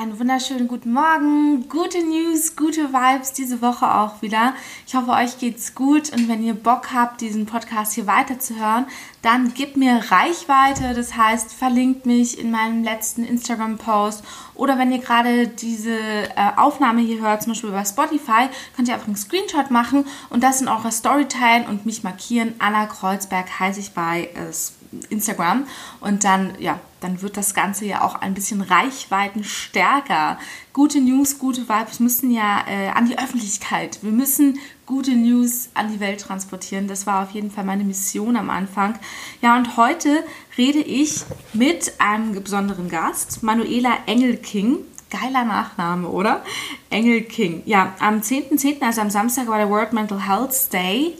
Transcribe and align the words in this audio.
Einen 0.00 0.16
wunderschönen 0.20 0.68
guten 0.68 0.92
Morgen, 0.92 1.68
gute 1.68 1.98
News, 2.04 2.54
gute 2.54 2.92
Vibes 2.92 3.32
diese 3.32 3.60
Woche 3.60 3.92
auch 3.92 4.22
wieder. 4.22 4.54
Ich 4.86 4.94
hoffe, 4.94 5.10
euch 5.10 5.38
geht's 5.38 5.74
gut 5.74 6.12
und 6.12 6.28
wenn 6.28 6.44
ihr 6.44 6.54
Bock 6.54 6.92
habt, 6.94 7.20
diesen 7.20 7.46
Podcast 7.46 7.94
hier 7.94 8.06
weiterzuhören, 8.06 8.86
dann 9.22 9.54
gebt 9.54 9.76
mir 9.76 10.00
Reichweite. 10.08 10.94
Das 10.94 11.16
heißt, 11.16 11.52
verlinkt 11.52 12.06
mich 12.06 12.38
in 12.38 12.52
meinem 12.52 12.84
letzten 12.84 13.24
Instagram-Post 13.24 14.22
oder 14.54 14.78
wenn 14.78 14.92
ihr 14.92 14.98
gerade 14.98 15.48
diese 15.48 15.96
äh, 15.96 16.52
Aufnahme 16.56 17.00
hier 17.00 17.20
hört, 17.20 17.42
zum 17.42 17.50
Beispiel 17.50 17.70
über 17.70 17.84
Spotify, 17.84 18.48
könnt 18.76 18.86
ihr 18.86 18.94
einfach 18.94 19.08
einen 19.08 19.16
Screenshot 19.16 19.72
machen 19.72 20.06
und 20.30 20.44
das 20.44 20.60
in 20.60 20.68
eurer 20.68 20.92
Story 20.92 21.26
teilen 21.26 21.66
und 21.66 21.86
mich 21.86 22.04
markieren. 22.04 22.54
Anna 22.60 22.86
Kreuzberg 22.86 23.58
heiße 23.58 23.80
ich 23.80 23.94
bei 23.94 24.30
äh, 24.34 24.52
Instagram 25.10 25.66
und 26.00 26.24
dann, 26.24 26.52
ja, 26.58 26.80
dann 27.00 27.22
wird 27.22 27.36
das 27.36 27.54
Ganze 27.54 27.84
ja 27.84 28.02
auch 28.02 28.16
ein 28.16 28.34
bisschen 28.34 28.60
reichweitenstärker. 28.60 30.38
Gute 30.72 31.00
News, 31.00 31.38
gute 31.38 31.68
Vibes 31.68 32.00
müssen 32.00 32.30
ja 32.30 32.64
äh, 32.68 32.88
an 32.88 33.06
die 33.06 33.18
Öffentlichkeit. 33.18 33.98
Wir 34.02 34.10
müssen 34.10 34.58
gute 34.86 35.12
News 35.12 35.68
an 35.74 35.92
die 35.92 36.00
Welt 36.00 36.20
transportieren. 36.20 36.88
Das 36.88 37.06
war 37.06 37.22
auf 37.22 37.30
jeden 37.30 37.50
Fall 37.50 37.64
meine 37.64 37.84
Mission 37.84 38.36
am 38.36 38.50
Anfang. 38.50 38.98
Ja, 39.42 39.56
und 39.56 39.76
heute 39.76 40.24
rede 40.56 40.80
ich 40.80 41.22
mit 41.52 41.92
einem 41.98 42.42
besonderen 42.42 42.88
Gast, 42.88 43.42
Manuela 43.42 43.98
Engelking. 44.06 44.78
Geiler 45.10 45.44
Nachname, 45.44 46.08
oder? 46.08 46.42
Engelking. 46.90 47.62
Ja, 47.64 47.94
am 47.98 48.20
10.10., 48.20 48.60
.10., 48.60 48.82
also 48.82 49.00
am 49.00 49.08
Samstag, 49.10 49.48
war 49.48 49.56
der 49.56 49.70
World 49.70 49.94
Mental 49.94 50.26
Health 50.28 50.70
Day. 50.72 51.16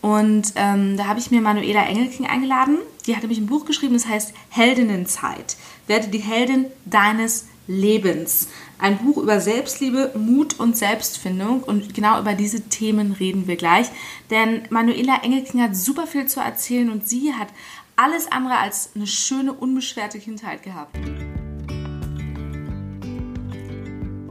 Und 0.00 0.52
ähm, 0.56 0.96
da 0.96 1.06
habe 1.06 1.20
ich 1.20 1.30
mir 1.30 1.40
Manuela 1.40 1.84
Engelking 1.86 2.26
eingeladen. 2.26 2.78
Die 3.08 3.16
hat 3.16 3.22
nämlich 3.22 3.40
ein 3.40 3.46
Buch 3.46 3.64
geschrieben, 3.64 3.94
das 3.94 4.06
heißt 4.06 4.34
Heldinnenzeit. 4.50 5.56
Werde 5.86 6.08
die 6.08 6.18
Heldin 6.18 6.66
deines 6.84 7.46
Lebens. 7.66 8.48
Ein 8.78 8.98
Buch 8.98 9.16
über 9.16 9.40
Selbstliebe, 9.40 10.12
Mut 10.14 10.60
und 10.60 10.76
Selbstfindung. 10.76 11.62
Und 11.62 11.94
genau 11.94 12.20
über 12.20 12.34
diese 12.34 12.68
Themen 12.68 13.12
reden 13.12 13.46
wir 13.46 13.56
gleich. 13.56 13.86
Denn 14.30 14.60
Manuela 14.68 15.22
Engelking 15.22 15.62
hat 15.62 15.74
super 15.74 16.06
viel 16.06 16.26
zu 16.26 16.40
erzählen 16.40 16.90
und 16.90 17.08
sie 17.08 17.32
hat 17.32 17.48
alles 17.96 18.30
andere 18.30 18.58
als 18.58 18.90
eine 18.94 19.06
schöne, 19.06 19.54
unbeschwerte 19.54 20.18
Kindheit 20.18 20.62
gehabt. 20.62 20.94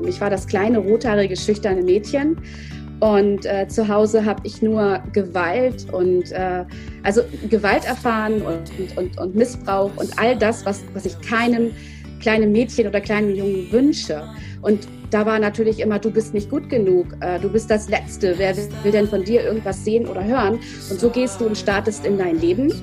Ich 0.08 0.22
war 0.22 0.30
das 0.30 0.46
kleine, 0.46 0.78
rothaarige, 0.78 1.36
schüchterne 1.36 1.82
Mädchen 1.82 2.38
und 3.00 3.46
äh, 3.46 3.68
zu 3.68 3.88
Hause 3.88 4.26
habe 4.26 4.42
ich 4.44 4.62
nur 4.62 5.00
Gewalt 5.14 5.92
und 5.94 6.32
äh, 6.32 6.66
also 7.04 7.22
Gewalt 7.50 7.86
erfahren 7.86 8.42
und, 8.42 8.98
und, 8.98 9.18
und 9.20 9.36
Missbrauch 9.36 9.92
und 9.98 10.18
all 10.18 10.36
das, 10.36 10.66
was, 10.66 10.84
was 10.94 11.06
ich 11.06 11.20
keinem 11.22 11.72
kleinen 12.20 12.52
Mädchen 12.52 12.88
oder 12.88 13.00
kleinen 13.00 13.36
Jungen 13.36 13.72
wünsche. 13.72 14.24
Und 14.62 14.88
da 15.12 15.26
war 15.26 15.38
natürlich 15.38 15.80
immer, 15.80 16.00
du 16.00 16.10
bist 16.12 16.34
nicht 16.34 16.50
gut 16.50 16.70
genug, 16.70 17.08
äh, 17.22 17.40
du 17.40 17.50
bist 17.50 17.70
das 17.70 17.88
Letzte, 17.88 18.34
wer 18.38 18.56
will 18.84 18.92
denn 18.92 19.08
von 19.08 19.24
dir 19.24 19.44
irgendwas 19.44 19.86
sehen 19.86 20.08
oder 20.08 20.24
hören? 20.24 20.60
Und 20.90 21.00
so 21.00 21.10
gehst 21.10 21.40
du 21.40 21.46
und 21.46 21.58
startest 21.58 22.06
in 22.06 22.18
dein 22.18 22.40
Leben 22.40 22.74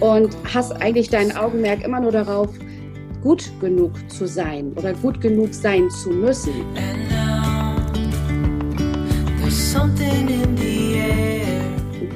und 0.00 0.36
hast 0.52 0.72
eigentlich 0.72 1.08
dein 1.08 1.36
Augenmerk 1.36 1.84
immer 1.84 2.00
nur 2.00 2.12
darauf, 2.12 2.48
gut 3.22 3.50
genug 3.60 3.92
zu 4.10 4.26
sein 4.26 4.72
oder 4.76 4.94
gut 4.94 5.20
genug 5.20 5.54
sein 5.54 5.88
zu 5.90 6.10
müssen. 6.10 6.52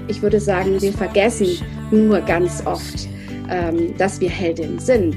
Ich 0.09 0.23
würde 0.23 0.41
sagen, 0.41 0.81
wir 0.81 0.93
vergessen 0.93 1.49
nur 1.91 2.21
ganz 2.21 2.67
oft, 2.67 3.09
ähm, 3.49 3.97
dass 3.97 4.21
wir 4.21 4.31
Heldin 4.31 4.79
sind. 4.79 5.15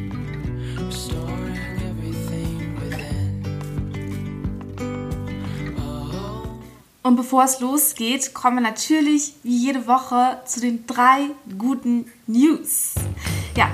Und 7.03 7.15
bevor 7.15 7.45
es 7.45 7.59
losgeht, 7.61 8.33
kommen 8.33 8.57
wir 8.57 8.63
natürlich 8.63 9.33
wie 9.43 9.65
jede 9.65 9.87
Woche 9.87 10.39
zu 10.45 10.59
den 10.59 10.85
drei 10.85 11.29
guten 11.57 12.05
News. 12.27 12.95
Ja, 13.55 13.71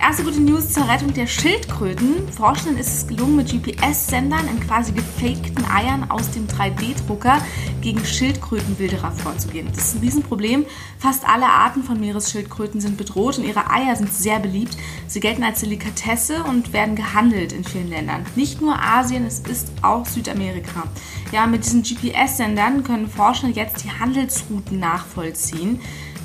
Erste 0.00 0.24
gute 0.24 0.40
News 0.40 0.70
zur 0.70 0.88
Rettung 0.88 1.12
der 1.12 1.26
Schildkröten. 1.26 2.26
Forschenden 2.32 2.78
ist 2.78 2.88
es 2.88 3.06
gelungen, 3.06 3.36
mit 3.36 3.48
GPS-Sendern 3.50 4.48
in 4.48 4.58
quasi 4.58 4.92
gefakten 4.92 5.62
Eiern 5.70 6.10
aus 6.10 6.30
dem 6.30 6.48
3D-Drucker 6.48 7.36
gegen 7.82 8.02
Schildkrötenwilderer 8.02 9.12
vorzugehen. 9.12 9.68
Das 9.74 9.88
ist 9.88 9.96
ein 9.96 10.00
Riesenproblem. 10.00 10.64
Fast 10.98 11.28
alle 11.28 11.44
Arten 11.44 11.82
von 11.82 12.00
Meeresschildkröten 12.00 12.80
sind 12.80 12.96
bedroht 12.96 13.36
und 13.36 13.44
ihre 13.44 13.70
Eier 13.70 13.94
sind 13.94 14.10
sehr 14.10 14.38
beliebt. 14.38 14.74
Sie 15.06 15.20
gelten 15.20 15.44
als 15.44 15.60
Delikatesse 15.60 16.44
und 16.44 16.72
werden 16.72 16.96
gehandelt 16.96 17.52
in 17.52 17.62
vielen 17.62 17.90
Ländern. 17.90 18.24
Nicht 18.36 18.62
nur 18.62 18.82
Asien, 18.82 19.26
es 19.26 19.40
ist 19.40 19.70
auch 19.82 20.06
Südamerika. 20.06 20.84
Ja, 21.30 21.46
mit 21.46 21.66
diesen 21.66 21.82
GPS-Sendern 21.82 22.84
können 22.84 23.06
Forscher 23.06 23.48
jetzt 23.48 23.84
die 23.84 23.90
Handelsrouten 23.90 24.80
nachvollziehen. 24.80 25.80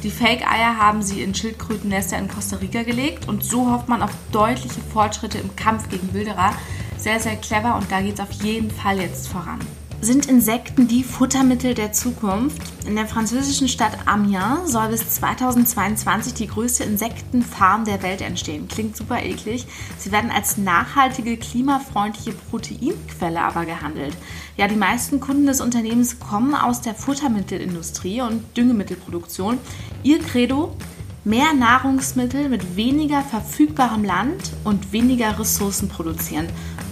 Die 0.05 0.11
Fake-Eier 0.11 0.77
haben 0.77 1.01
sie 1.01 1.23
in 1.23 1.33
Schildkrötennester 1.33 2.19
in 2.19 2.27
Costa 2.27 2.57
Rica 2.57 2.83
gelegt 2.83 3.27
und 3.27 3.43
so 3.43 3.71
hofft 3.71 3.89
man 3.89 4.03
auf 4.03 4.11
deutliche 4.31 4.79
Fortschritte 4.93 5.39
im 5.39 5.55
Kampf 5.55 5.89
gegen 5.89 6.13
Wilderer. 6.13 6.53
Sehr, 6.95 7.19
sehr 7.19 7.37
clever 7.37 7.75
und 7.75 7.91
da 7.91 8.01
geht 8.01 8.13
es 8.13 8.19
auf 8.19 8.31
jeden 8.43 8.69
Fall 8.69 9.01
jetzt 9.01 9.27
voran. 9.27 9.57
Sind 10.05 10.27
Insekten 10.27 10.87
die 10.87 11.03
Futtermittel 11.03 11.73
der 11.73 11.91
Zukunft? 11.91 12.61
In 12.85 12.95
der 12.95 13.07
französischen 13.07 13.67
Stadt 13.67 13.97
Amiens 14.05 14.71
soll 14.71 14.89
bis 14.89 15.09
2022 15.15 16.35
die 16.35 16.45
größte 16.45 16.83
Insektenfarm 16.83 17.85
der 17.85 18.03
Welt 18.03 18.21
entstehen. 18.21 18.67
Klingt 18.67 18.95
super 18.95 19.23
eklig. 19.23 19.65
Sie 19.97 20.11
werden 20.11 20.29
als 20.29 20.57
nachhaltige, 20.57 21.37
klimafreundliche 21.37 22.33
Proteinquelle 22.33 23.41
aber 23.41 23.65
gehandelt. 23.65 24.15
Ja, 24.57 24.67
die 24.67 24.75
meisten 24.75 25.19
Kunden 25.19 25.47
des 25.47 25.59
Unternehmens 25.59 26.19
kommen 26.19 26.53
aus 26.53 26.81
der 26.81 26.93
Futtermittelindustrie 26.93 28.21
und 28.21 28.43
Düngemittelproduktion. 28.55 29.57
Ihr 30.03 30.19
Credo? 30.19 30.77
Mehr 31.23 31.55
Nahrungsmittel 31.55 32.49
mit 32.49 32.75
weniger 32.75 33.23
verfügbarem 33.23 34.03
Land 34.03 34.51
und 34.65 34.93
weniger 34.93 35.39
Ressourcen 35.39 35.89
produzieren. 35.89 36.45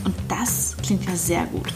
Und 0.04 0.16
das 0.28 0.76
klingt 0.82 1.06
ja 1.06 1.16
sehr 1.16 1.46
gut. 1.46 1.72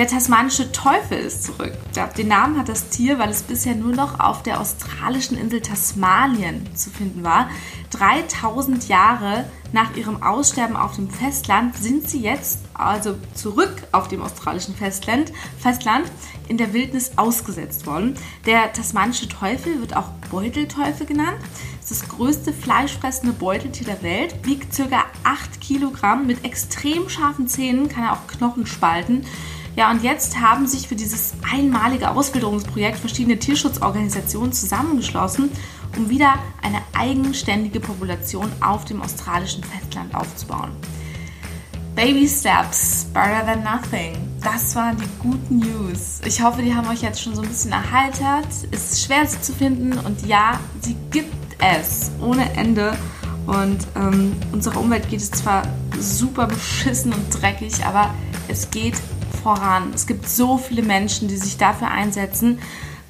Der 0.00 0.08
tasmanische 0.08 0.72
Teufel 0.72 1.18
ist 1.18 1.44
zurück. 1.44 1.74
Den 2.16 2.28
Namen 2.28 2.58
hat 2.58 2.70
das 2.70 2.88
Tier, 2.88 3.18
weil 3.18 3.28
es 3.28 3.42
bisher 3.42 3.74
nur 3.74 3.94
noch 3.94 4.18
auf 4.18 4.42
der 4.42 4.58
australischen 4.58 5.36
Insel 5.36 5.60
Tasmanien 5.60 6.74
zu 6.74 6.88
finden 6.88 7.22
war. 7.22 7.50
3000 7.90 8.88
Jahre 8.88 9.44
nach 9.72 9.94
ihrem 9.96 10.22
Aussterben 10.22 10.74
auf 10.74 10.96
dem 10.96 11.10
Festland 11.10 11.76
sind 11.76 12.08
sie 12.08 12.22
jetzt 12.22 12.60
also 12.72 13.14
zurück 13.34 13.74
auf 13.92 14.08
dem 14.08 14.22
australischen 14.22 14.74
Festland, 14.74 15.34
Festland 15.58 16.10
in 16.48 16.56
der 16.56 16.72
Wildnis 16.72 17.12
ausgesetzt 17.16 17.86
worden. 17.86 18.14
Der 18.46 18.72
tasmanische 18.72 19.28
Teufel 19.28 19.82
wird 19.82 19.94
auch 19.94 20.08
Beutelteufel 20.30 21.04
genannt. 21.04 21.40
Es 21.84 21.90
ist 21.90 22.04
das 22.04 22.08
größte 22.08 22.54
fleischfressende 22.54 23.34
Beuteltier 23.34 23.84
der 23.84 24.02
Welt, 24.02 24.34
wiegt 24.44 24.74
ca. 24.74 25.04
8 25.24 25.60
Kilogramm. 25.60 26.26
Mit 26.26 26.42
extrem 26.46 27.10
scharfen 27.10 27.48
Zähnen 27.48 27.90
kann 27.90 28.04
er 28.04 28.14
auch 28.14 28.26
Knochen 28.28 28.64
spalten. 28.64 29.26
Ja, 29.80 29.90
und 29.90 30.02
jetzt 30.02 30.38
haben 30.38 30.66
sich 30.66 30.86
für 30.86 30.94
dieses 30.94 31.32
einmalige 31.50 32.10
Auswilderungsprojekt 32.10 32.98
verschiedene 32.98 33.38
Tierschutzorganisationen 33.38 34.52
zusammengeschlossen, 34.52 35.50
um 35.96 36.10
wieder 36.10 36.34
eine 36.60 36.82
eigenständige 36.92 37.80
Population 37.80 38.52
auf 38.60 38.84
dem 38.84 39.00
australischen 39.00 39.64
Festland 39.64 40.14
aufzubauen. 40.14 40.72
Baby 41.94 42.28
Steps, 42.28 43.06
better 43.14 43.42
than 43.46 43.62
nothing. 43.62 44.18
Das 44.42 44.76
waren 44.76 44.98
die 44.98 45.08
guten 45.18 45.60
News. 45.60 46.20
Ich 46.26 46.42
hoffe, 46.42 46.60
die 46.60 46.74
haben 46.74 46.86
euch 46.90 47.00
jetzt 47.00 47.22
schon 47.22 47.34
so 47.34 47.40
ein 47.40 47.48
bisschen 47.48 47.72
erheitert. 47.72 48.48
Es 48.72 48.92
ist 48.92 49.06
schwer, 49.06 49.26
sie 49.26 49.40
zu 49.40 49.54
finden 49.54 49.94
und 50.00 50.26
ja, 50.26 50.60
sie 50.82 50.94
gibt 51.10 51.56
es 51.58 52.10
ohne 52.20 52.52
Ende. 52.54 52.94
Und 53.46 53.78
ähm, 53.96 54.36
unserer 54.52 54.78
Umwelt 54.78 55.08
geht 55.08 55.20
es 55.20 55.30
zwar 55.30 55.62
super 55.98 56.48
beschissen 56.48 57.14
und 57.14 57.30
dreckig, 57.30 57.82
aber 57.86 58.14
es 58.46 58.70
geht 58.70 59.00
voran. 59.42 59.92
Es 59.94 60.06
gibt 60.06 60.28
so 60.28 60.58
viele 60.58 60.82
Menschen, 60.82 61.28
die 61.28 61.36
sich 61.36 61.56
dafür 61.56 61.88
einsetzen, 61.88 62.58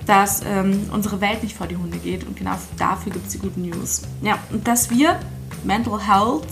dass 0.06 0.42
ähm, 0.44 0.88
unsere 0.92 1.20
Welt 1.20 1.42
nicht 1.42 1.56
vor 1.56 1.66
die 1.66 1.76
Hunde 1.76 1.98
geht. 1.98 2.26
Und 2.26 2.36
genau 2.36 2.52
dafür 2.78 3.12
gibt 3.12 3.26
es 3.26 3.32
die 3.32 3.38
guten 3.38 3.62
News. 3.62 4.02
Ja, 4.22 4.38
und 4.50 4.66
dass 4.66 4.90
wir 4.90 5.18
Mental 5.64 6.00
Health 6.00 6.46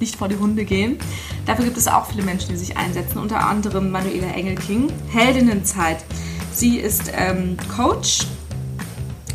nicht 0.00 0.16
vor 0.16 0.28
die 0.28 0.36
Hunde 0.36 0.64
gehen. 0.64 0.98
Dafür 1.46 1.64
gibt 1.64 1.76
es 1.76 1.88
auch 1.88 2.06
viele 2.06 2.22
Menschen, 2.22 2.50
die 2.50 2.56
sich 2.56 2.76
einsetzen, 2.76 3.18
unter 3.18 3.46
anderem 3.46 3.90
Manuela 3.90 4.28
Engelking. 4.28 4.92
Heldinnenzeit. 5.08 6.04
Sie 6.52 6.78
ist 6.78 7.12
ähm, 7.14 7.56
Coach 7.74 8.26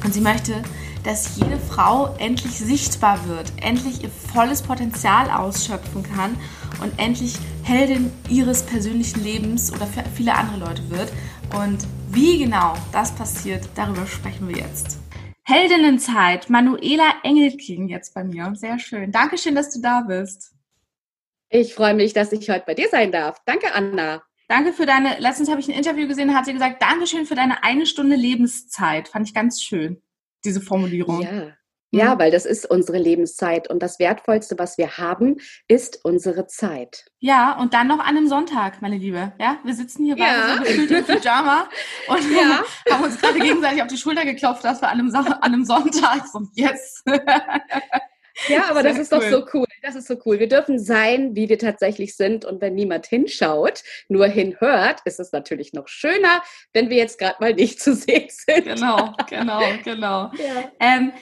und 0.03 0.13
sie 0.13 0.21
möchte, 0.21 0.61
dass 1.03 1.37
jede 1.37 1.57
Frau 1.57 2.15
endlich 2.17 2.53
sichtbar 2.53 3.27
wird, 3.27 3.51
endlich 3.61 4.03
ihr 4.03 4.09
volles 4.09 4.61
Potenzial 4.61 5.29
ausschöpfen 5.29 6.03
kann 6.03 6.37
und 6.81 6.97
endlich 6.97 7.37
Heldin 7.63 8.11
ihres 8.29 8.63
persönlichen 8.63 9.23
Lebens 9.23 9.73
oder 9.73 9.85
für 9.85 10.03
viele 10.15 10.35
andere 10.35 10.57
Leute 10.59 10.89
wird 10.89 11.11
und 11.57 11.85
Wie 12.09 12.37
genau 12.37 12.75
das 12.91 13.11
passiert, 13.15 13.67
darüber 13.73 14.05
sprechen 14.05 14.47
wir 14.47 14.57
jetzt. 14.57 14.99
Heldinnenzeit, 15.45 16.47
Manuela 16.47 17.15
Engelking 17.23 17.89
jetzt 17.89 18.13
bei 18.13 18.23
mir. 18.23 18.53
Sehr 18.55 18.77
schön. 18.77 19.11
Dankeschön, 19.11 19.55
dass 19.55 19.73
du 19.73 19.81
da 19.81 20.01
bist. 20.01 20.53
Ich 21.49 21.73
freue 21.73 21.95
mich, 21.95 22.13
dass 22.13 22.31
ich 22.31 22.49
heute 22.49 22.63
bei 22.65 22.75
dir 22.75 22.87
sein 22.89 23.11
darf. 23.11 23.41
Danke, 23.45 23.73
Anna. 23.73 24.21
Danke 24.47 24.73
für 24.73 24.85
deine, 24.85 25.17
letztens 25.19 25.49
habe 25.49 25.59
ich 25.59 25.67
ein 25.67 25.75
Interview 25.75 26.07
gesehen, 26.07 26.35
hat 26.35 26.45
sie 26.45 26.53
gesagt, 26.53 26.81
Dankeschön 26.81 27.25
für 27.25 27.35
deine 27.35 27.63
eine 27.63 27.85
Stunde 27.85 28.15
Lebenszeit. 28.15 29.07
Fand 29.07 29.27
ich 29.27 29.33
ganz 29.33 29.61
schön, 29.61 30.01
diese 30.45 30.61
Formulierung. 30.61 31.21
Ja. 31.21 31.53
Ja, 31.95 32.15
mhm. 32.15 32.19
weil 32.19 32.31
das 32.31 32.47
ist 32.47 32.65
unsere 32.65 32.97
Lebenszeit 32.97 33.69
und 33.69 33.83
das 33.83 33.99
Wertvollste, 33.99 34.57
was 34.57 34.79
wir 34.79 34.97
haben, 34.97 35.35
ist 35.67 35.99
unsere 36.03 36.47
Zeit. 36.47 37.05
Ja, 37.19 37.55
und 37.59 37.75
dann 37.75 37.87
noch 37.87 37.99
an 37.99 38.17
einem 38.17 38.27
Sonntag, 38.27 38.81
meine 38.81 38.97
Liebe. 38.97 39.31
Ja, 39.39 39.59
wir 39.63 39.75
sitzen 39.75 40.03
hier 40.03 40.17
ja. 40.17 40.25
beide 40.25 40.57
so 40.57 40.63
gefühlt 40.63 40.91
im 40.91 41.05
Pyjama 41.05 41.69
und 42.07 42.31
ja. 42.31 42.63
haben 42.91 43.03
uns 43.03 43.21
gerade 43.21 43.37
gegenseitig 43.37 43.83
auf 43.83 43.89
die 43.89 43.97
Schulter 43.97 44.25
geklopft, 44.25 44.63
dass 44.63 44.81
wir 44.81 44.89
an 44.89 44.99
einem, 45.01 45.15
an 45.15 45.33
einem 45.43 45.65
Sonntag 45.65 46.25
so, 46.25 46.41
yes. 46.55 47.03
Ja, 48.47 48.65
aber 48.69 48.81
Sehr 48.81 48.91
das 48.91 48.99
ist 48.99 49.13
cool. 49.13 49.19
doch 49.19 49.29
so 49.29 49.45
cool. 49.53 49.65
Das 49.81 49.95
ist 49.95 50.07
so 50.07 50.17
cool. 50.25 50.39
Wir 50.39 50.47
dürfen 50.47 50.79
sein, 50.79 51.35
wie 51.35 51.49
wir 51.49 51.59
tatsächlich 51.59 52.15
sind. 52.15 52.45
Und 52.45 52.61
wenn 52.61 52.75
niemand 52.75 53.05
hinschaut, 53.05 53.83
nur 54.07 54.27
hinhört, 54.27 55.01
ist 55.05 55.19
es 55.19 55.31
natürlich 55.31 55.73
noch 55.73 55.87
schöner, 55.87 56.41
wenn 56.73 56.89
wir 56.89 56.97
jetzt 56.97 57.19
gerade 57.19 57.37
mal 57.39 57.53
nicht 57.53 57.79
zu 57.81 57.93
sehen 57.93 58.27
sind. 58.29 58.65
Genau, 58.65 59.13
genau, 59.29 59.61
genau. 59.83 60.31
Ja. 60.43 60.71
Ähm, 60.79 61.13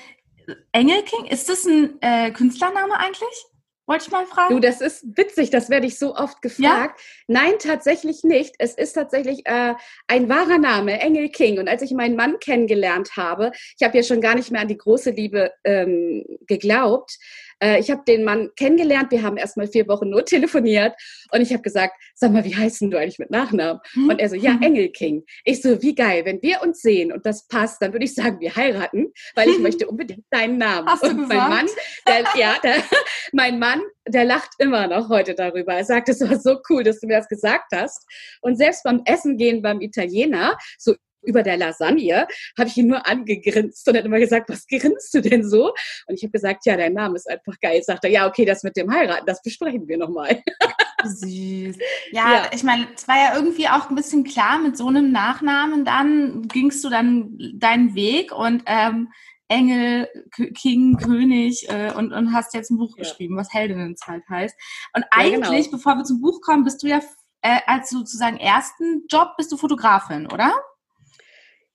Engelking, 0.72 1.26
ist 1.26 1.50
das 1.50 1.66
ein 1.66 2.02
äh, 2.02 2.32
Künstlername 2.32 2.98
eigentlich? 2.98 3.46
Wollte 3.92 4.06
ich 4.06 4.12
mal 4.12 4.26
fragen. 4.26 4.54
Du, 4.54 4.62
das 4.62 4.80
ist 4.80 5.06
witzig, 5.18 5.50
das 5.50 5.70
werde 5.70 5.86
ich 5.86 6.00
so 6.00 6.16
oft 6.16 6.42
gefragt. 6.42 7.02
Ja? 7.28 7.42
Nein, 7.42 7.54
tatsächlich 7.60 8.24
nicht. 8.24 8.56
Es 8.58 8.74
ist 8.74 8.94
tatsächlich 8.94 9.46
äh, 9.46 9.74
ein 10.08 10.30
wahrer 10.30 10.60
Name, 10.60 11.02
Engel 11.02 11.28
King. 11.28 11.60
Und 11.60 11.68
als 11.68 11.82
ich 11.82 11.92
meinen 11.92 12.16
Mann 12.16 12.40
kennengelernt 12.40 13.18
habe, 13.18 13.52
ich 13.78 13.86
habe 13.86 13.98
ja 13.98 14.04
schon 14.04 14.22
gar 14.22 14.36
nicht 14.36 14.50
mehr 14.50 14.62
an 14.62 14.70
die 14.70 14.78
große 14.78 15.10
Liebe 15.10 15.52
ähm, 15.66 16.24
geglaubt, 16.48 17.18
äh, 17.62 17.80
ich 17.80 17.92
habe 17.92 18.02
den 18.08 18.24
Mann 18.24 18.50
kennengelernt, 18.56 19.12
wir 19.12 19.22
haben 19.22 19.38
erst 19.38 19.58
mal 19.58 19.68
vier 19.68 19.88
Wochen 19.88 20.10
nur 20.10 20.26
telefoniert 20.26 20.94
und 21.32 21.42
ich 21.42 21.54
habe 21.54 21.62
gesagt, 21.62 21.94
sag 22.16 22.32
mal, 22.32 22.44
wie 22.44 22.56
heißt 22.56 22.82
du 22.82 22.98
eigentlich 22.98 23.20
mit 23.20 23.32
Nachnamen? 23.32 23.80
Hm? 23.94 24.10
Und 24.10 24.20
er 24.20 24.30
so, 24.30 24.36
ja, 24.36 24.58
Engelking. 24.62 25.24
Ich 25.46 25.62
so, 25.62 25.82
wie 25.82 25.96
geil, 25.96 26.26
wenn 26.26 26.42
wir 26.42 26.62
uns 26.62 26.82
sehen 26.82 27.12
und 27.12 27.26
das 27.26 27.48
passt, 27.48 27.82
dann 27.82 27.94
würde 27.94 28.06
ich 28.06 28.14
sagen, 28.14 28.40
wir 28.40 28.56
heiraten, 28.56 29.12
weil 29.36 29.50
ich 29.50 29.60
möchte 29.60 29.88
unbedingt 29.88 30.26
deinen 30.32 30.58
Namen. 30.58 30.88
Hast 30.88 31.04
und 31.04 31.18
du 31.18 31.28
gesagt? 31.28 31.40
mein 31.40 31.50
Mann, 31.50 31.68
der, 32.08 32.24
ja, 32.40 32.56
der, 32.64 32.76
mein 33.32 33.60
Mann, 33.60 33.82
der 34.08 34.26
lacht 34.26 34.52
immer 34.58 34.88
noch 34.88 35.10
heute 35.10 35.36
darüber. 35.36 35.74
Er 35.74 35.86
sagt, 35.86 36.10
es 36.10 36.22
war 36.22 36.40
so 36.40 36.60
cool, 36.70 36.84
dass 36.84 37.00
du 37.00 37.08
mir 37.08 37.18
das 37.18 37.28
gesagt 37.28 37.72
hast. 37.74 38.06
Und 38.42 38.58
selbst 38.58 38.84
beim 38.84 39.02
Essen 39.06 39.38
gehen 39.38 39.62
beim 39.62 39.82
Italiener, 39.82 40.58
so 40.78 40.96
über 41.24 41.44
der 41.44 41.58
Lasagne, 41.58 42.28
habe 42.58 42.70
ich 42.70 42.78
ihn 42.78 42.88
nur 42.88 43.08
angegrinst 43.08 43.88
und 43.88 43.98
hat 43.98 44.06
immer 44.06 44.20
gesagt, 44.20 44.50
was 44.50 44.68
grinst 44.68 45.14
du 45.14 45.22
denn 45.22 45.48
so? 45.48 45.74
Und 46.08 46.16
ich 46.16 46.24
habe 46.24 46.32
gesagt, 46.32 46.66
ja, 46.66 46.78
dein 46.78 46.94
Name 46.94 47.16
ist 47.16 47.30
einfach 47.30 47.60
geil. 47.60 47.82
Sagt 47.84 48.04
er, 48.04 48.10
ja, 48.10 48.28
okay, 48.28 48.46
das 48.46 48.64
mit 48.64 48.78
dem 48.78 48.92
Heiraten, 48.92 49.26
das 49.26 49.42
besprechen 49.42 49.88
wir 49.88 49.98
nochmal. 49.98 50.42
Süß. 51.04 51.78
Ja, 52.12 52.34
ja. 52.34 52.50
ich 52.54 52.64
meine, 52.64 52.88
es 52.96 53.08
war 53.08 53.18
ja 53.18 53.36
irgendwie 53.36 53.68
auch 53.68 53.90
ein 53.90 53.96
bisschen 53.96 54.24
klar, 54.24 54.60
mit 54.60 54.78
so 54.78 54.88
einem 54.88 55.12
Nachnamen 55.12 55.86
dann 55.86 56.48
gingst 56.48 56.84
du 56.84 56.90
dann 56.90 57.38
deinen 57.56 57.96
Weg 57.96 58.32
und 58.32 58.64
ähm, 58.68 59.10
Engel, 59.48 60.08
King, 60.56 60.96
König 60.98 61.68
äh, 61.70 61.92
und, 61.92 62.14
und 62.14 62.34
hast 62.34 62.54
jetzt 62.54 62.72
ein 62.72 62.78
Buch 62.78 62.96
ja. 62.96 63.04
geschrieben, 63.04 63.36
was 63.36 63.52
Heldinnenzeit 63.52 64.24
heißt. 64.30 64.56
Und 64.96 65.02
ja, 65.02 65.08
eigentlich, 65.12 65.66
genau. 65.66 65.78
bevor 65.78 65.96
wir 65.96 66.06
zum 66.06 66.22
Buch 66.22 66.40
kommen, 66.42 66.64
bist 66.64 66.82
du 66.84 66.88
ja 66.88 67.02
äh, 67.42 67.60
als 67.66 67.90
sozusagen 67.90 68.38
ersten 68.38 69.06
Job 69.10 69.36
bist 69.38 69.52
du 69.52 69.58
Fotografin, 69.58 70.28
oder? 70.32 70.54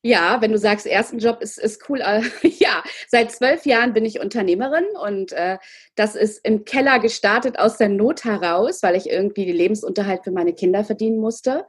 Ja, 0.06 0.41
wenn 0.41 0.53
du 0.53 0.58
sagst, 0.58 0.87
ersten 0.87 1.19
Job 1.19 1.38
ist, 1.41 1.58
ist 1.58 1.82
cool. 1.88 2.00
Äh, 2.00 2.23
ja, 2.43 2.85
seit 3.08 3.32
zwölf 3.32 3.67
Jahren 3.67 3.93
bin 3.93 4.05
ich 4.05 4.20
Unternehmerin 4.20 4.85
und 5.05 5.32
äh, 5.32 5.58
das 5.97 6.14
ist 6.14 6.44
im 6.44 6.64
Keller 6.64 7.00
gestartet 7.00 7.58
aus 7.58 7.76
der 7.76 7.88
Not 7.88 8.23
heraus, 8.25 8.85
weil 8.85 8.94
ich 8.94 9.11
irgendwie 9.11 9.47
den 9.47 9.56
Lebensunterhalt 9.56 10.23
für 10.23 10.31
meine 10.31 10.53
Kinder 10.53 10.85
verdienen 10.85 11.19
musste 11.19 11.67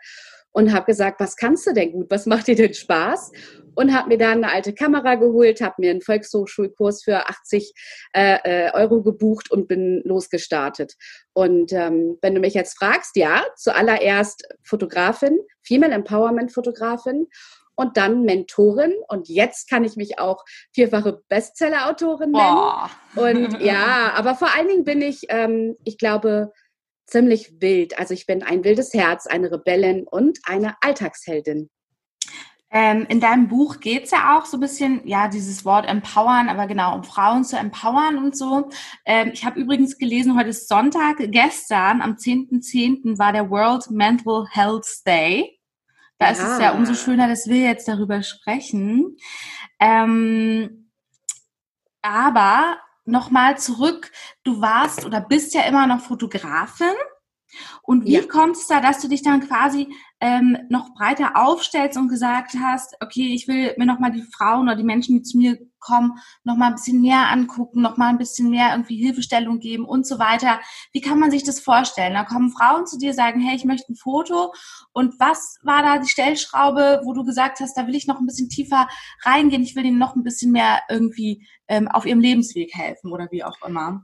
und 0.52 0.72
habe 0.72 0.86
gesagt, 0.86 1.20
was 1.20 1.36
kannst 1.36 1.66
du 1.66 1.74
denn 1.74 1.92
gut, 1.94 2.12
was 2.12 2.28
macht 2.28 2.46
dir 2.46 2.56
denn 2.56 2.76
Spaß? 2.76 3.32
Und 3.74 3.96
habe 3.96 4.10
mir 4.10 4.20
dann 4.20 4.44
eine 4.44 4.54
alte 4.54 4.74
Kamera 4.74 5.16
geholt, 5.16 5.60
habe 5.62 5.76
mir 5.80 5.90
einen 5.90 6.02
Volkshochschulkurs 6.02 7.04
für 7.04 7.28
80 7.28 7.74
äh, 8.14 8.38
äh, 8.44 8.72
Euro 8.74 9.02
gebucht 9.02 9.50
und 9.50 9.68
bin 9.68 10.04
losgestartet. 10.04 10.94
Und 11.34 11.74
ähm, 11.74 12.20
wenn 12.22 12.36
du 12.36 12.42
mich 12.42 12.54
jetzt 12.54 12.78
fragst, 12.78 13.16
ja, 13.16 13.44
zuallererst 13.56 14.48
Fotografin, 14.64 15.40
Female 15.64 15.94
Empowerment 15.94 16.52
Fotografin 16.52 17.28
und 17.78 17.96
dann 17.96 18.24
Mentorin. 18.24 18.94
Und 19.08 19.30
jetzt 19.30 19.70
kann 19.70 19.86
ich 19.86 19.96
mich 19.96 20.20
auch 20.20 20.44
vierfache 20.74 21.22
Bestseller-Autorin 21.30 22.32
nennen. 22.32 22.90
Und 23.16 23.62
ja, 23.62 24.12
aber 24.16 24.36
vor 24.36 24.54
allen 24.54 24.68
Dingen 24.68 24.84
bin 24.84 25.02
ich, 25.02 25.28
ähm, 25.30 25.78
ich 25.86 25.98
glaube, 25.98 26.52
ziemlich 27.06 27.62
wild. 27.62 27.98
Also 27.98 28.14
ich 28.14 28.26
bin 28.26 28.44
ein 28.44 28.64
wildes 28.66 28.94
Herz, 28.94 29.28
eine 29.28 29.52
Rebellin 29.52 30.06
und 30.06 30.40
eine 30.46 30.76
Alltagsheldin. 30.82 31.70
Ähm, 32.70 33.06
in 33.08 33.22
deinem 33.22 33.48
Buch 33.48 33.80
geht 33.80 34.06
es 34.06 34.12
ja 34.12 34.38
auch 34.38 34.46
so 34.46 34.58
ein 34.58 34.60
bisschen, 34.60 35.08
ja, 35.08 35.30
dieses 35.30 35.64
Wort 35.64 35.88
empowern, 35.88 36.50
aber 36.50 36.68
genau, 36.68 36.96
um 36.96 37.04
Frauen 37.06 37.46
zu 37.46 37.58
empowern 37.58 38.18
und 38.18 38.36
so. 38.36 38.70
Ähm, 39.06 39.30
ich 39.32 39.46
habe 39.46 39.60
übrigens 39.60 39.98
gelesen, 39.98 40.38
heute 40.38 40.50
ist 40.50 40.68
Sonntag, 40.68 41.16
gestern, 41.32 42.02
am 42.02 42.16
10.10. 42.16 42.60
.10. 42.60 43.20
war 43.20 43.32
der 43.32 43.50
World 43.50 43.90
Mental 43.90 44.46
Health 44.52 45.06
Day. 45.06 45.57
Da 46.18 46.28
ja. 46.28 46.32
ist 46.32 46.42
es 46.42 46.60
ja 46.60 46.72
umso 46.72 46.96
schöner, 46.96 47.28
dass 47.28 47.48
wir 47.48 47.62
jetzt 47.62 47.88
darüber 47.88 48.24
sprechen. 48.24 49.18
Ähm, 49.80 50.92
aber 52.02 52.80
nochmal 53.06 53.58
zurück, 53.58 54.12
du 54.44 54.62
warst 54.62 55.06
oder 55.06 55.22
bist 55.22 55.54
ja 55.54 55.62
immer 55.64 55.88
noch 55.88 56.02
Fotografin. 56.02 56.96
Und 57.82 58.06
wie 58.06 58.14
ja. 58.14 58.26
kommt 58.26 58.58
es 58.58 58.68
da, 58.68 58.82
dass 58.82 59.00
du 59.00 59.08
dich 59.08 59.22
dann 59.22 59.48
quasi 59.48 59.88
ähm, 60.20 60.58
noch 60.70 60.94
breiter 60.94 61.36
aufstellst 61.36 61.98
und 61.98 62.08
gesagt 62.08 62.56
hast, 62.60 62.96
okay, 63.02 63.34
ich 63.34 63.48
will 63.48 63.74
mir 63.78 63.86
nochmal 63.86 64.12
die 64.12 64.24
Frauen 64.24 64.68
oder 64.68 64.76
die 64.76 64.84
Menschen, 64.84 65.16
die 65.16 65.22
zu 65.22 65.38
mir 65.38 65.58
kommen, 65.80 66.14
nochmal 66.44 66.70
ein 66.70 66.76
bisschen 66.76 67.02
näher 67.02 67.30
angucken, 67.30 67.82
nochmal 67.82 68.10
ein 68.10 68.18
bisschen 68.18 68.50
mehr 68.50 68.72
irgendwie 68.72 68.98
Hilfestellung 68.98 69.60
geben 69.60 69.86
und 69.86 70.08
so 70.08 70.20
weiter. 70.20 70.60
Wie 70.92 71.02
kann 71.02 71.20
man 71.20 71.32
sich 71.32 71.44
das 71.44 71.60
vorstellen? 71.60 72.14
Da 72.14 72.24
kommen 72.24 72.52
Frauen 72.52 72.88
zu 72.88 72.98
dir, 72.98 73.14
sagen, 73.14 73.40
hey, 73.40 73.56
ich 73.56 73.66
möchte 73.66 73.92
ein 73.92 73.96
Foto. 73.96 74.54
Und 74.92 75.20
was 75.20 75.58
war 75.64 75.84
da 75.84 76.00
die 76.00 76.10
Stellschraube, 76.10 77.02
wo 77.04 77.14
du 77.14 77.24
gesagt 77.24 77.60
hast, 77.60 77.76
da 77.76 77.88
will 77.88 77.96
ich 77.96 78.08
noch 78.08 78.20
ein 78.20 78.26
bisschen 78.26 78.50
tiefer 78.50 78.88
reingehen, 79.24 79.64
ich 79.64 79.76
will 79.76 79.86
ihnen 79.86 80.00
noch 80.00 80.16
ein 80.16 80.24
bisschen 80.24 80.52
mehr 80.52 80.82
irgendwie 80.90 81.48
ähm, 81.68 81.88
auf 81.88 82.06
ihrem 82.06 82.20
Lebensweg 82.20 82.74
helfen 82.74 83.12
oder 83.12 83.28
wie 83.32 83.44
auch 83.44 83.58
immer? 83.66 84.04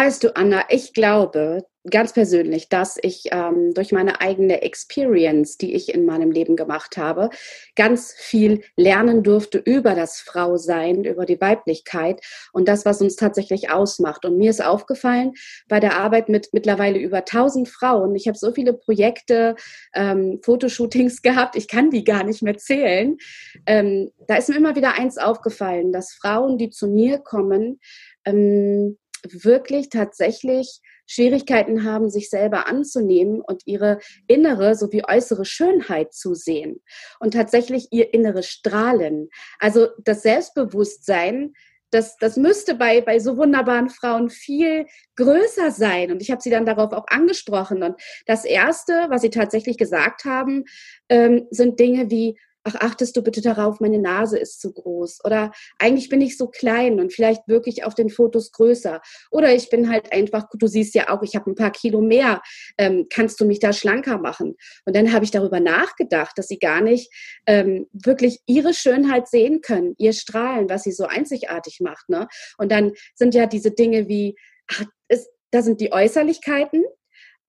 Weißt 0.00 0.22
du, 0.22 0.36
Anna, 0.36 0.62
ich 0.68 0.92
glaube 0.92 1.66
ganz 1.90 2.12
persönlich, 2.12 2.68
dass 2.68 2.98
ich 3.02 3.30
ähm, 3.32 3.74
durch 3.74 3.90
meine 3.90 4.20
eigene 4.20 4.62
Experience, 4.62 5.58
die 5.58 5.74
ich 5.74 5.92
in 5.92 6.04
meinem 6.04 6.30
Leben 6.30 6.54
gemacht 6.54 6.96
habe, 6.96 7.30
ganz 7.74 8.12
viel 8.12 8.62
lernen 8.76 9.24
durfte 9.24 9.58
über 9.58 9.96
das 9.96 10.20
Frausein, 10.20 11.02
über 11.02 11.26
die 11.26 11.40
Weiblichkeit 11.40 12.20
und 12.52 12.68
das, 12.68 12.84
was 12.84 13.02
uns 13.02 13.16
tatsächlich 13.16 13.70
ausmacht. 13.72 14.24
Und 14.24 14.38
mir 14.38 14.50
ist 14.50 14.64
aufgefallen 14.64 15.32
bei 15.66 15.80
der 15.80 15.98
Arbeit 15.98 16.28
mit 16.28 16.50
mittlerweile 16.52 17.00
über 17.00 17.18
1000 17.18 17.68
Frauen, 17.68 18.14
ich 18.14 18.28
habe 18.28 18.38
so 18.38 18.52
viele 18.52 18.74
Projekte, 18.74 19.56
ähm, 19.94 20.38
Fotoshootings 20.44 21.22
gehabt, 21.22 21.56
ich 21.56 21.66
kann 21.66 21.90
die 21.90 22.04
gar 22.04 22.22
nicht 22.22 22.40
mehr 22.40 22.56
zählen. 22.56 23.16
Ähm, 23.66 24.12
da 24.28 24.36
ist 24.36 24.48
mir 24.48 24.58
immer 24.58 24.76
wieder 24.76 24.96
eins 24.96 25.18
aufgefallen, 25.18 25.90
dass 25.90 26.12
Frauen, 26.12 26.56
die 26.56 26.70
zu 26.70 26.86
mir 26.86 27.18
kommen, 27.18 27.80
ähm, 28.24 28.96
wirklich 29.30 29.88
tatsächlich 29.88 30.80
Schwierigkeiten 31.06 31.84
haben, 31.84 32.10
sich 32.10 32.28
selber 32.28 32.66
anzunehmen 32.66 33.40
und 33.40 33.62
ihre 33.64 33.98
innere 34.26 34.74
sowie 34.74 35.02
äußere 35.08 35.44
Schönheit 35.44 36.12
zu 36.12 36.34
sehen 36.34 36.82
und 37.18 37.32
tatsächlich 37.34 37.88
ihr 37.90 38.12
innere 38.12 38.42
Strahlen. 38.42 39.30
Also 39.58 39.88
das 40.04 40.22
Selbstbewusstsein, 40.22 41.54
das, 41.90 42.16
das 42.18 42.36
müsste 42.36 42.74
bei, 42.74 43.00
bei 43.00 43.18
so 43.18 43.38
wunderbaren 43.38 43.88
Frauen 43.88 44.28
viel 44.28 44.86
größer 45.16 45.70
sein. 45.70 46.12
Und 46.12 46.20
ich 46.20 46.30
habe 46.30 46.42
sie 46.42 46.50
dann 46.50 46.66
darauf 46.66 46.92
auch 46.92 47.06
angesprochen. 47.08 47.82
Und 47.82 47.98
das 48.26 48.44
Erste, 48.44 49.06
was 49.08 49.22
sie 49.22 49.30
tatsächlich 49.30 49.78
gesagt 49.78 50.26
haben, 50.26 50.64
ähm, 51.08 51.46
sind 51.50 51.80
Dinge 51.80 52.10
wie, 52.10 52.38
ach, 52.68 52.74
achtest 52.76 53.16
du 53.16 53.22
bitte 53.22 53.40
darauf, 53.40 53.80
meine 53.80 53.98
Nase 53.98 54.38
ist 54.38 54.60
zu 54.60 54.72
groß. 54.72 55.24
Oder 55.24 55.52
eigentlich 55.78 56.08
bin 56.08 56.20
ich 56.20 56.36
so 56.36 56.48
klein 56.48 57.00
und 57.00 57.12
vielleicht 57.12 57.46
wirklich 57.48 57.84
auf 57.84 57.94
den 57.94 58.10
Fotos 58.10 58.52
größer. 58.52 59.00
Oder 59.30 59.54
ich 59.54 59.70
bin 59.70 59.90
halt 59.90 60.12
einfach, 60.12 60.46
du 60.52 60.66
siehst 60.66 60.94
ja 60.94 61.10
auch, 61.10 61.22
ich 61.22 61.34
habe 61.34 61.50
ein 61.50 61.54
paar 61.54 61.72
Kilo 61.72 62.00
mehr. 62.00 62.42
Ähm, 62.76 63.06
kannst 63.10 63.40
du 63.40 63.44
mich 63.44 63.60
da 63.60 63.72
schlanker 63.72 64.18
machen? 64.18 64.56
Und 64.84 64.96
dann 64.96 65.12
habe 65.12 65.24
ich 65.24 65.30
darüber 65.30 65.60
nachgedacht, 65.60 66.36
dass 66.36 66.48
sie 66.48 66.58
gar 66.58 66.80
nicht 66.80 67.12
ähm, 67.46 67.86
wirklich 67.92 68.40
ihre 68.46 68.74
Schönheit 68.74 69.28
sehen 69.28 69.60
können, 69.60 69.94
ihr 69.98 70.12
Strahlen, 70.12 70.68
was 70.68 70.82
sie 70.82 70.92
so 70.92 71.04
einzigartig 71.04 71.80
macht. 71.80 72.08
Ne? 72.08 72.28
Und 72.58 72.70
dann 72.72 72.92
sind 73.14 73.34
ja 73.34 73.46
diese 73.46 73.70
Dinge 73.70 74.08
wie, 74.08 74.36
ach, 74.70 74.84
es, 75.08 75.28
da 75.50 75.62
sind 75.62 75.80
die 75.80 75.92
Äußerlichkeiten, 75.92 76.84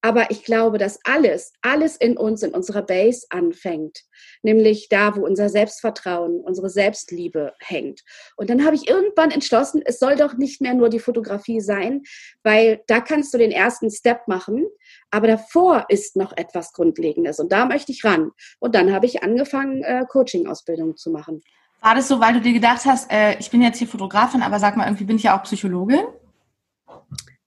Aber 0.01 0.31
ich 0.31 0.43
glaube, 0.43 0.77
dass 0.77 0.99
alles, 1.03 1.51
alles 1.61 1.97
in 1.97 2.17
uns, 2.17 2.41
in 2.41 2.53
unserer 2.53 2.81
Base 2.81 3.25
anfängt. 3.29 4.03
Nämlich 4.41 4.87
da, 4.89 5.15
wo 5.15 5.25
unser 5.25 5.49
Selbstvertrauen, 5.49 6.39
unsere 6.39 6.69
Selbstliebe 6.69 7.53
hängt. 7.59 8.01
Und 8.37 8.49
dann 8.49 8.65
habe 8.65 8.75
ich 8.75 8.87
irgendwann 8.87 9.31
entschlossen, 9.31 9.81
es 9.83 9.99
soll 9.99 10.15
doch 10.15 10.35
nicht 10.35 10.61
mehr 10.61 10.73
nur 10.73 10.89
die 10.89 10.99
Fotografie 10.99 11.59
sein, 11.59 12.03
weil 12.43 12.81
da 12.87 13.01
kannst 13.01 13.33
du 13.33 13.37
den 13.37 13.51
ersten 13.51 13.91
Step 13.91 14.27
machen. 14.27 14.67
Aber 15.11 15.27
davor 15.27 15.85
ist 15.89 16.15
noch 16.15 16.35
etwas 16.37 16.71
Grundlegendes. 16.71 17.39
Und 17.39 17.51
da 17.51 17.65
möchte 17.65 17.91
ich 17.91 18.05
ran. 18.05 18.31
Und 18.59 18.75
dann 18.75 18.93
habe 18.93 19.05
ich 19.05 19.21
angefangen, 19.23 19.83
äh, 19.83 20.05
Coaching-Ausbildung 20.07 20.95
zu 20.95 21.11
machen. 21.11 21.41
War 21.81 21.95
das 21.95 22.07
so, 22.07 22.19
weil 22.19 22.33
du 22.33 22.41
dir 22.41 22.53
gedacht 22.53 22.85
hast, 22.85 23.11
äh, 23.11 23.37
ich 23.39 23.49
bin 23.49 23.61
jetzt 23.61 23.77
hier 23.77 23.87
Fotografin, 23.87 24.41
aber 24.41 24.59
sag 24.59 24.75
mal, 24.75 24.85
irgendwie 24.85 25.05
bin 25.05 25.15
ich 25.15 25.23
ja 25.23 25.37
auch 25.37 25.43
Psychologin? 25.43 26.03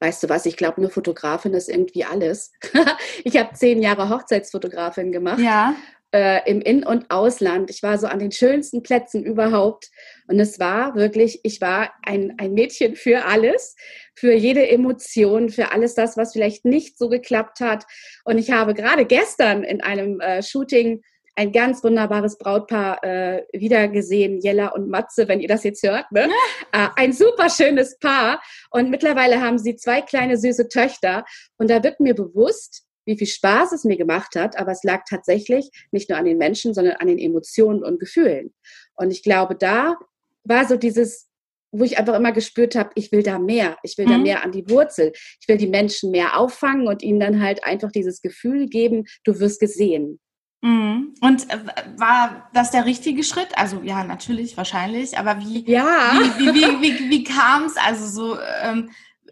Weißt 0.03 0.21
du 0.25 0.29
was, 0.29 0.47
ich 0.47 0.57
glaube, 0.57 0.79
eine 0.79 0.89
Fotografin 0.89 1.55
ist 1.55 1.69
irgendwie 1.69 2.05
alles. 2.05 2.51
ich 3.25 3.37
habe 3.37 3.55
zehn 3.55 3.81
Jahre 3.81 4.09
Hochzeitsfotografin 4.09 5.13
gemacht. 5.13 5.39
Ja. 5.39 5.77
Äh, 6.13 6.41
Im 6.51 6.61
In- 6.61 6.85
und 6.85 7.09
Ausland. 7.09 7.71
Ich 7.71 7.85
war 7.85 7.97
so 7.99 8.09
an 8.09 8.19
den 8.19 8.33
schönsten 8.33 8.83
Plätzen 8.83 9.23
überhaupt. 9.23 9.91
Und 10.27 10.41
es 10.41 10.59
war 10.59 10.97
wirklich, 10.97 11.39
ich 11.45 11.61
war 11.61 11.93
ein, 12.05 12.35
ein 12.39 12.53
Mädchen 12.53 12.97
für 12.97 13.27
alles, 13.27 13.77
für 14.17 14.33
jede 14.33 14.69
Emotion, 14.69 15.51
für 15.51 15.71
alles 15.71 15.95
das, 15.95 16.17
was 16.17 16.33
vielleicht 16.33 16.65
nicht 16.65 16.99
so 16.99 17.09
geklappt 17.09 17.61
hat. 17.61 17.85
Und 18.25 18.39
ich 18.39 18.51
habe 18.51 18.75
gerade 18.75 19.07
gestern 19.07 19.63
in 19.63 19.83
einem 19.83 20.19
äh, 20.19 20.43
Shooting 20.43 21.05
ein 21.35 21.53
ganz 21.53 21.83
wunderbares 21.83 22.37
Brautpaar 22.37 23.03
äh, 23.05 23.45
wiedergesehen, 23.53 24.41
Jella 24.41 24.69
und 24.69 24.89
Matze, 24.89 25.29
wenn 25.29 25.41
ihr 25.41 25.49
das 25.49 25.65
jetzt 25.65 25.83
hört. 25.83 26.11
Ne? 26.13 26.29
Äh, 26.73 26.89
ein 26.97 27.13
super 27.13 27.49
schönes 27.49 27.99
Paar. 27.99 28.43
Und 28.71 28.91
mittlerweile 28.91 29.41
haben 29.41 29.59
sie 29.59 29.77
zwei 29.77 30.03
kleine 30.03 30.37
süße 30.37 30.69
Töchter. 30.69 31.25
Und 31.57 31.71
da 31.71 31.83
wird 31.83 32.01
mir 32.01 32.15
bewusst, 32.15 32.85
wie 33.05 33.17
viel 33.17 33.27
Spaß 33.27 33.73
es 33.73 33.85
mir 33.85 33.97
gemacht 33.97 34.37
hat, 34.37 34.59
aber 34.59 34.73
es 34.73 34.85
lag 34.85 35.03
tatsächlich 35.09 35.71
nicht 35.91 36.09
nur 36.09 36.19
an 36.19 36.25
den 36.25 36.39
Menschen, 36.39 36.75
sondern 36.75 36.97
an 36.97 37.09
den 37.09 37.19
Emotionen 37.19 37.83
und 37.83 37.99
Gefühlen. 37.99 38.55
Und 38.95 39.11
ich 39.11 39.23
glaube, 39.23 39.57
da 39.57 39.97
war 40.45 40.67
so 40.67 40.77
dieses, 40.77 41.29
wo 41.73 41.85
ich 41.85 41.99
einfach 41.99 42.15
immer 42.15 42.33
gespürt 42.33 42.75
habe, 42.77 42.91
ich 42.95 43.11
will 43.11 43.23
da 43.23 43.39
mehr, 43.39 43.77
ich 43.83 43.97
will 43.99 44.07
mhm. 44.07 44.11
da 44.11 44.19
mehr 44.19 44.45
an 44.45 44.53
die 44.53 44.69
Wurzel, 44.69 45.13
ich 45.41 45.49
will 45.49 45.57
die 45.57 45.67
Menschen 45.67 46.11
mehr 46.11 46.39
auffangen 46.39 46.87
und 46.87 47.03
ihnen 47.03 47.21
dann 47.21 47.43
halt 47.43 47.65
einfach 47.65 47.91
dieses 47.91 48.21
Gefühl 48.21 48.67
geben, 48.67 49.05
du 49.25 49.41
wirst 49.41 49.59
gesehen. 49.59 50.21
Mhm. 50.63 51.15
Und 51.21 51.51
äh, 51.51 51.59
war 51.97 52.49
das 52.55 52.71
der 52.71 52.87
richtige 52.87 53.25
Schritt? 53.25 53.49
Also 53.57 53.83
ja, 53.83 54.05
natürlich, 54.05 54.57
wahrscheinlich. 54.57 55.19
Aber 55.19 55.39
wie, 55.41 55.69
ja. 55.71 56.13
wie, 56.39 56.55
wie, 56.55 56.81
wie, 56.81 57.11
wie, 57.11 57.25
kam 57.25 57.65
es? 57.65 57.77
Also 57.77 58.07
so, 58.07 58.39
ähm, 58.63 58.91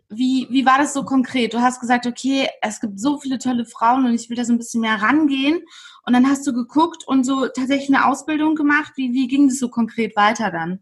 wie, 0.09 0.49
wie 0.51 0.67
war 0.67 0.79
das 0.79 0.93
so 0.93 1.05
konkret? 1.05 1.55
Du 1.55 1.61
hast 1.61 1.81
gesagt, 1.81 2.07
okay, 2.07 2.49
es 2.63 2.81
gibt 2.81 2.99
so 2.99 3.19
viele 3.19 3.39
tolle 3.39 3.65
Frauen 3.65 4.07
und 4.07 4.15
ich 4.15 4.29
will 4.29 4.37
da 4.37 4.45
so 4.45 4.53
ein 4.53 4.59
bisschen 4.59 4.81
mehr 4.81 5.01
rangehen. 5.01 5.63
Und 6.05 6.15
dann 6.15 6.29
hast 6.29 6.45
du 6.49 6.53
geguckt 6.53 7.07
und 7.07 7.25
so 7.25 7.47
tatsächlich 7.47 7.95
eine 7.95 8.07
Ausbildung 8.07 8.57
gemacht. 8.57 8.93
Wie, 8.97 9.13
wie 9.13 9.29
ging 9.29 9.49
das 9.49 9.61
so 9.61 9.69
konkret 9.69 10.17
weiter 10.17 10.51
dann? 10.51 10.81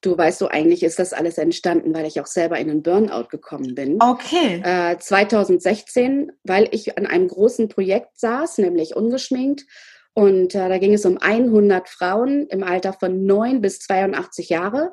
Du 0.00 0.16
weißt 0.16 0.38
so, 0.38 0.48
eigentlich 0.48 0.84
ist 0.84 0.98
das 1.00 1.12
alles 1.12 1.38
entstanden, 1.38 1.92
weil 1.92 2.06
ich 2.06 2.20
auch 2.20 2.26
selber 2.26 2.58
in 2.58 2.70
einen 2.70 2.82
Burnout 2.82 3.28
gekommen 3.30 3.74
bin. 3.74 4.00
Okay. 4.00 4.62
Äh, 4.64 4.96
2016, 4.98 6.30
weil 6.44 6.68
ich 6.70 6.96
an 6.96 7.06
einem 7.06 7.26
großen 7.26 7.68
Projekt 7.68 8.18
saß, 8.18 8.58
nämlich 8.58 8.94
ungeschminkt. 8.94 9.64
Und 10.14 10.54
äh, 10.54 10.68
da 10.68 10.78
ging 10.78 10.94
es 10.94 11.04
um 11.04 11.18
100 11.18 11.88
Frauen 11.88 12.46
im 12.48 12.62
Alter 12.62 12.92
von 12.92 13.24
9 13.24 13.60
bis 13.60 13.80
82 13.80 14.48
Jahre. 14.48 14.92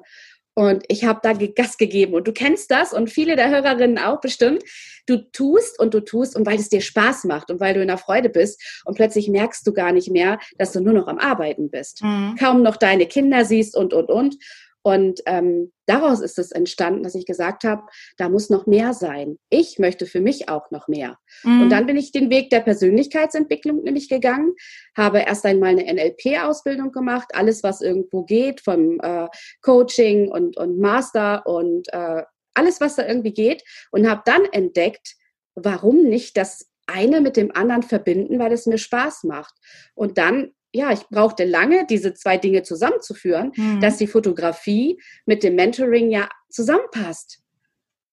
Und 0.57 0.85
ich 0.88 1.03
habe 1.03 1.19
da 1.21 1.33
Gas 1.33 1.77
gegeben. 1.77 2.13
Und 2.13 2.27
du 2.27 2.31
kennst 2.31 2.71
das 2.71 2.93
und 2.93 3.09
viele 3.09 3.35
der 3.35 3.50
Hörerinnen 3.50 4.00
auch 4.00 4.21
bestimmt. 4.21 4.63
Du 5.05 5.17
tust 5.17 5.77
und 5.79 5.93
du 5.93 6.00
tust 6.00 6.35
und 6.35 6.45
weil 6.45 6.57
es 6.57 6.69
dir 6.69 6.79
Spaß 6.79 7.25
macht 7.25 7.51
und 7.51 7.59
weil 7.59 7.74
du 7.74 7.81
in 7.81 7.89
der 7.89 7.97
Freude 7.97 8.29
bist. 8.29 8.62
Und 8.85 8.95
plötzlich 8.95 9.27
merkst 9.27 9.67
du 9.67 9.74
gar 9.74 9.91
nicht 9.91 10.09
mehr, 10.09 10.39
dass 10.57 10.71
du 10.71 10.79
nur 10.79 10.93
noch 10.93 11.07
am 11.07 11.19
Arbeiten 11.19 11.69
bist. 11.69 12.01
Mhm. 12.01 12.38
Kaum 12.39 12.63
noch 12.63 12.77
deine 12.77 13.05
Kinder 13.05 13.43
siehst 13.43 13.75
und, 13.75 13.93
und, 13.93 14.09
und. 14.09 14.38
Und 14.86 15.22
ähm, 15.25 15.72
daraus 15.88 16.20
ist 16.20 16.38
es 16.38 16.51
entstanden, 16.51 17.01
dass 17.01 17.15
ich 17.15 17.25
gesagt 17.25 17.63
habe, 17.63 17.82
da 18.18 18.30
muss 18.30 18.51
noch 18.51 18.68
mehr 18.68 18.94
sein. 18.94 19.39
Ich 19.50 19.80
möchte 19.80 20.06
für 20.06 20.22
mich 20.22 20.48
auch 20.48 20.70
noch 20.70 20.88
mehr. 20.88 21.18
Mhm. 21.42 21.63
Und 21.63 21.70
dann 21.72 21.88
bin 21.88 21.98
ich 21.98 22.12
den 22.12 22.30
Weg 22.30 22.51
der 22.51 22.60
Persönlichkeitsentwicklung 22.60 23.82
nämlich 23.82 24.10
gegangen, 24.10 24.54
habe 24.96 25.22
erst 25.22 25.44
einmal 25.44 25.72
eine 25.72 25.92
NLP-Ausbildung 25.92 26.92
gemacht, 26.92 27.30
alles, 27.34 27.63
was 27.63 27.82
irgendwo 27.82 28.25
geht, 28.25 28.62
vom 28.62 29.00
äh, 29.01 29.27
Coaching 29.63 30.27
und, 30.27 30.56
und 30.56 30.77
Master 30.77 31.48
und 31.48 31.92
äh, 31.92 32.22
alles, 32.54 32.80
was 32.80 32.96
da 32.96 33.08
irgendwie 33.08 33.34
geht. 33.34 33.63
Und 33.89 34.08
habe 34.08 34.22
dann 34.24 34.46
entdeckt, 34.51 35.15
warum 35.56 36.04
nicht 36.04 36.38
das 36.38 36.70
eine 36.86 37.22
mit 37.22 37.38
dem 37.38 37.50
anderen 37.56 37.82
verbinden, 37.82 38.38
weil 38.38 38.51
es 38.51 38.68
mir 38.68 38.77
Spaß 38.77 39.24
macht. 39.24 39.56
Und 39.96 40.20
dann 40.20 40.51
ja, 40.75 40.91
ich 40.91 41.08
brauchte 41.08 41.46
lange, 41.46 41.86
diese 41.88 42.13
zwei 42.13 42.38
Dinge 42.38 42.63
zusammenzuführen, 42.63 43.51
mhm. 43.55 43.79
dass 43.82 43.98
die 43.98 44.08
Fotografie 44.08 45.01
mit 45.25 45.44
dem 45.44 45.55
Mentoring 45.55 46.12
ja 46.12 46.29
zusammenpasst. 46.50 47.39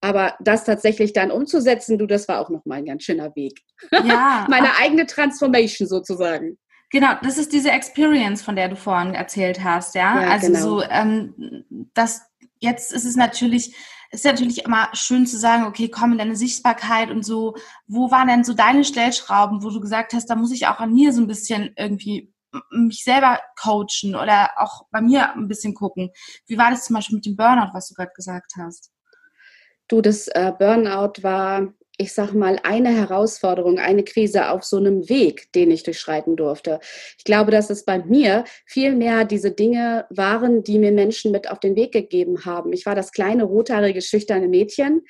Aber 0.00 0.34
das 0.40 0.64
tatsächlich 0.64 1.12
dann 1.12 1.30
umzusetzen, 1.30 1.98
du, 1.98 2.06
das 2.06 2.26
war 2.28 2.40
auch 2.40 2.50
nochmal 2.50 2.78
ein 2.78 2.86
ganz 2.86 3.04
schöner 3.04 3.34
Weg. 3.36 3.60
Ja. 3.92 4.46
Meine 4.50 4.68
ach, 4.70 4.80
eigene 4.82 5.06
Transformation 5.06 5.86
sozusagen. 5.86 6.58
Genau, 6.90 7.14
das 7.22 7.38
ist 7.38 7.52
diese 7.52 7.70
Experience, 7.70 8.42
von 8.42 8.56
der 8.56 8.68
du 8.68 8.76
vorhin 8.76 9.14
erzählt 9.14 9.62
hast, 9.64 9.94
ja. 9.94 10.22
ja 10.22 10.30
also 10.30 10.46
genau. 10.48 10.60
so, 10.60 10.82
ähm, 10.82 11.64
das 11.94 12.22
jetzt 12.60 12.92
ist 12.92 13.04
es 13.04 13.16
natürlich, 13.16 13.74
ist 14.10 14.24
natürlich 14.24 14.64
immer 14.64 14.88
schön 14.92 15.26
zu 15.26 15.38
sagen, 15.38 15.64
okay, 15.64 15.88
komm 15.88 16.12
in 16.12 16.18
deine 16.18 16.36
Sichtbarkeit 16.36 17.10
und 17.10 17.24
so, 17.24 17.56
wo 17.86 18.10
waren 18.10 18.28
denn 18.28 18.44
so 18.44 18.54
deine 18.54 18.84
Stellschrauben, 18.84 19.62
wo 19.62 19.70
du 19.70 19.80
gesagt 19.80 20.12
hast, 20.12 20.26
da 20.26 20.36
muss 20.36 20.52
ich 20.52 20.66
auch 20.66 20.78
an 20.78 20.92
mir 20.92 21.12
so 21.12 21.20
ein 21.20 21.26
bisschen 21.26 21.72
irgendwie 21.76 22.32
mich 22.70 23.04
selber 23.04 23.40
coachen 23.60 24.14
oder 24.14 24.50
auch 24.56 24.86
bei 24.90 25.00
mir 25.00 25.34
ein 25.34 25.48
bisschen 25.48 25.74
gucken. 25.74 26.10
Wie 26.46 26.58
war 26.58 26.70
das 26.70 26.84
zum 26.84 26.94
Beispiel 26.94 27.16
mit 27.16 27.26
dem 27.26 27.36
Burnout, 27.36 27.70
was 27.72 27.88
du 27.88 27.94
gerade 27.94 28.12
gesagt 28.14 28.52
hast? 28.58 28.90
Du, 29.88 30.00
das 30.00 30.28
äh, 30.28 30.52
Burnout 30.58 31.22
war, 31.22 31.74
ich 31.98 32.14
sag 32.14 32.32
mal, 32.32 32.58
eine 32.62 32.90
Herausforderung, 32.90 33.78
eine 33.78 34.04
Krise 34.04 34.50
auf 34.50 34.64
so 34.64 34.76
einem 34.76 35.08
Weg, 35.08 35.52
den 35.52 35.70
ich 35.70 35.82
durchschreiten 35.82 36.36
durfte. 36.36 36.80
Ich 37.18 37.24
glaube, 37.24 37.50
dass 37.50 37.70
es 37.70 37.84
bei 37.84 37.98
mir 37.98 38.44
viel 38.66 38.94
mehr 38.94 39.24
diese 39.24 39.50
Dinge 39.50 40.06
waren, 40.10 40.62
die 40.62 40.78
mir 40.78 40.92
Menschen 40.92 41.32
mit 41.32 41.50
auf 41.50 41.60
den 41.60 41.76
Weg 41.76 41.92
gegeben 41.92 42.44
haben. 42.44 42.72
Ich 42.72 42.86
war 42.86 42.94
das 42.94 43.12
kleine, 43.12 43.44
rothaarige, 43.44 44.00
schüchterne 44.00 44.48
Mädchen, 44.48 45.02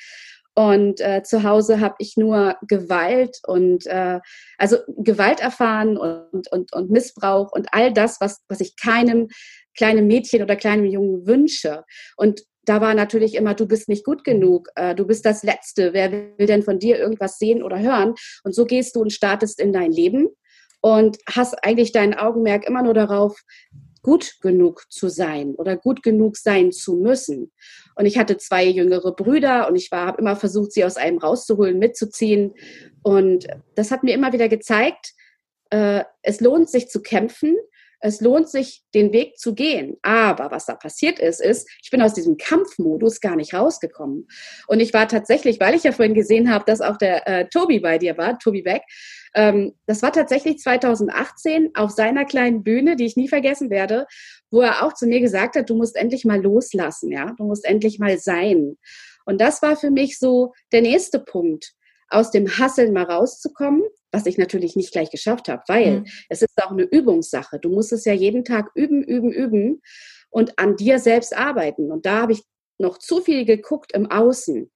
und 0.55 1.01
äh, 1.01 1.23
zu 1.23 1.43
Hause 1.45 1.81
habe 1.81 1.95
ich 1.99 2.17
nur 2.17 2.57
Gewalt 2.69 3.39
und 3.47 3.87
äh, 3.87 4.21
also 4.59 4.79
Gewalt 4.99 5.41
erfahren 5.41 5.97
und, 5.97 6.51
und, 6.53 6.73
und 6.73 6.91
Missbrauch 6.91 7.53
und 7.53 7.69
all 7.73 7.93
das, 7.93 8.21
was, 8.21 8.43
was 8.49 8.61
ich 8.61 8.77
keinem 8.77 9.29
kleinen 9.75 10.07
Mädchen 10.07 10.43
oder 10.43 10.57
kleinem 10.57 10.85
Jungen 10.85 11.27
wünsche. 11.27 11.85
Und 12.17 12.43
da 12.65 12.81
war 12.81 12.95
natürlich 12.95 13.35
immer, 13.35 13.55
du 13.55 13.67
bist 13.67 13.89
nicht 13.89 14.05
gut 14.05 14.25
genug, 14.25 14.69
äh, 14.77 14.95
du 14.95 15.07
bist 15.07 15.25
das 15.25 15.43
Letzte, 15.43 15.95
wer 15.95 16.13
will 16.13 16.47
denn 16.47 16.63
von 16.63 16.79
dir 16.79 16.99
irgendwas 16.99 17.39
sehen 17.39 17.63
oder 17.63 17.79
hören? 17.79 18.15
Und 18.45 18.55
so 18.55 18.67
gehst 18.67 18.95
du 18.95 19.01
und 19.01 19.13
startest 19.13 19.59
in 19.59 19.73
dein 19.73 19.91
Leben 19.91 20.29
und 20.81 21.17
hast 21.29 21.65
eigentlich 21.65 21.93
dein 21.93 22.15
Augenmerk 22.15 22.67
immer 22.67 22.83
nur 22.83 22.95
darauf, 22.95 23.41
gut 24.03 24.41
genug 24.41 24.85
zu 24.91 25.09
sein 25.09 25.55
oder 25.55 25.77
gut 25.77 26.03
genug 26.03 26.37
sein 26.37 26.73
zu 26.73 26.97
müssen. 26.97 27.53
Und 27.95 28.07
ich 28.07 28.19
hatte 28.19 28.37
zwei 28.37 28.65
jüngere 28.65 29.15
Brüder 29.15 29.69
und 29.69 29.77
ich 29.77 29.91
habe 29.93 30.21
immer 30.21 30.37
versucht, 30.37 30.73
sie 30.73 30.85
aus 30.85 30.97
einem 30.97 31.19
rauszuholen, 31.19 31.79
mitzuziehen. 31.79 32.55
Und 33.03 33.47
das 33.75 33.91
hat 33.91 34.03
mir 34.03 34.15
immer 34.15 34.33
wieder 34.33 34.49
gezeigt, 34.49 35.13
äh, 35.71 36.05
es 36.23 36.41
lohnt 36.41 36.69
sich 36.69 36.89
zu 36.89 37.01
kämpfen. 37.01 37.57
Es 38.05 38.21
lohnt 38.21 38.49
sich, 38.49 38.83
den 38.95 39.13
Weg 39.13 39.39
zu 39.39 39.55
gehen. 39.55 39.97
Aber 40.03 40.51
was 40.51 40.67
da 40.67 40.75
passiert 40.75 41.21
ist, 41.21 41.41
ist, 41.41 41.71
ich 41.83 41.91
bin 41.91 42.03
aus 42.03 42.15
diesem 42.15 42.37
Kampfmodus 42.37 43.21
gar 43.21 43.37
nicht 43.37 43.55
rausgekommen. 43.55 44.27
Und 44.67 44.81
ich 44.81 44.93
war 44.93 45.07
tatsächlich, 45.07 45.61
weil 45.61 45.77
ich 45.77 45.85
ja 45.85 45.93
vorhin 45.93 46.15
gesehen 46.15 46.53
habe, 46.53 46.65
dass 46.67 46.81
auch 46.81 46.97
der 46.97 47.29
äh, 47.29 47.49
Tobi 47.49 47.79
bei 47.79 47.99
dir 47.99 48.19
war, 48.19 48.41
Tobi 48.41 48.63
Beck, 48.63 48.83
ähm, 49.35 49.75
das 49.87 50.03
war 50.03 50.13
tatsächlich 50.13 50.59
2018 50.59 51.71
auf 51.75 51.91
seiner 51.91 52.25
kleinen 52.25 52.63
Bühne, 52.63 52.97
die 52.97 53.07
ich 53.07 53.17
nie 53.17 53.29
vergessen 53.29 53.71
werde, 53.71 54.07
wo 54.51 54.61
er 54.61 54.85
auch 54.85 54.93
zu 54.93 55.07
mir 55.07 55.21
gesagt 55.21 55.57
hat, 55.57 55.71
du 55.71 55.77
musst 55.77 55.97
endlich 55.97 56.25
mal 56.25 56.41
loslassen, 56.41 57.11
ja, 57.11 57.33
du 57.37 57.45
musst 57.45 57.65
endlich 57.65 57.99
mal 57.99 58.19
sein. 58.19 58.77
Und 59.25 59.41
das 59.41 59.63
war 59.63 59.77
für 59.77 59.91
mich 59.91 60.19
so 60.19 60.53
der 60.73 60.83
nächste 60.83 61.19
Punkt, 61.21 61.75
aus 62.13 62.31
dem 62.31 62.47
Hasseln 62.59 62.93
mal 62.93 63.05
rauszukommen, 63.05 63.83
was 64.11 64.27
ich 64.27 64.37
natürlich 64.37 64.77
nicht 64.77 64.93
gleich 64.93 65.11
geschafft 65.11 65.49
habe, 65.49 65.63
weil 65.67 66.01
mhm. 66.01 66.07
es 66.29 66.43
ist 66.43 66.63
auch 66.63 66.71
eine 66.71 66.83
Übungssache. 66.83 67.59
Du 67.59 67.71
musst 67.71 67.93
es 67.93 68.05
ja 68.05 68.13
jeden 68.13 68.45
Tag 68.45 68.71
üben, 68.75 69.03
üben, 69.03 69.33
üben 69.33 69.81
und 70.29 70.59
an 70.59 70.77
dir 70.77 70.99
selbst 70.99 71.35
arbeiten. 71.35 71.91
Und 71.91 72.05
da 72.05 72.23
habe 72.23 72.33
ich 72.33 72.43
noch 72.79 72.99
zu 72.99 73.21
viel 73.21 73.45
geguckt 73.45 73.93
im 73.93 74.11
Außen. 74.11 74.71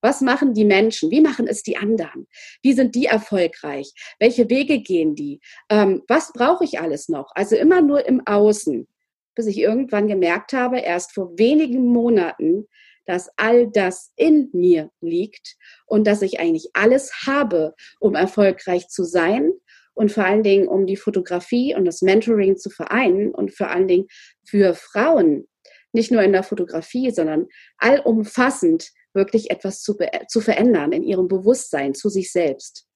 Was 0.00 0.20
machen 0.20 0.54
die 0.54 0.64
Menschen? 0.64 1.10
Wie 1.10 1.20
machen 1.20 1.46
es 1.46 1.62
die 1.62 1.76
anderen? 1.76 2.26
Wie 2.62 2.72
sind 2.72 2.94
die 2.94 3.06
erfolgreich? 3.06 3.92
Welche 4.18 4.48
Wege 4.48 4.80
gehen 4.80 5.14
die? 5.14 5.40
Ähm, 5.68 6.02
was 6.08 6.32
brauche 6.32 6.64
ich 6.64 6.80
alles 6.80 7.08
noch? 7.08 7.30
Also 7.34 7.56
immer 7.56 7.82
nur 7.82 8.06
im 8.06 8.26
Außen, 8.26 8.88
bis 9.34 9.46
ich 9.46 9.58
irgendwann 9.58 10.08
gemerkt 10.08 10.52
habe, 10.52 10.80
erst 10.80 11.12
vor 11.12 11.38
wenigen 11.38 11.86
Monaten, 11.86 12.66
dass 13.06 13.30
all 13.36 13.68
das 13.68 14.12
in 14.16 14.50
mir 14.52 14.90
liegt 15.00 15.56
und 15.86 16.06
dass 16.06 16.22
ich 16.22 16.38
eigentlich 16.38 16.70
alles 16.74 17.26
habe, 17.26 17.74
um 17.98 18.14
erfolgreich 18.14 18.88
zu 18.88 19.04
sein 19.04 19.52
und 19.94 20.12
vor 20.12 20.24
allen 20.24 20.42
Dingen 20.42 20.68
um 20.68 20.86
die 20.86 20.96
Fotografie 20.96 21.74
und 21.74 21.84
das 21.84 22.02
Mentoring 22.02 22.56
zu 22.56 22.70
vereinen 22.70 23.34
und 23.34 23.52
vor 23.52 23.68
allen 23.68 23.88
Dingen 23.88 24.06
für 24.44 24.74
Frauen, 24.74 25.48
nicht 25.92 26.12
nur 26.12 26.22
in 26.22 26.32
der 26.32 26.42
Fotografie, 26.42 27.10
sondern 27.10 27.48
allumfassend 27.78 28.90
wirklich 29.14 29.50
etwas 29.50 29.82
zu, 29.82 29.96
zu 30.28 30.40
verändern 30.40 30.92
in 30.92 31.02
ihrem 31.02 31.28
Bewusstsein 31.28 31.94
zu 31.94 32.08
sich 32.08 32.32
selbst. 32.32 32.86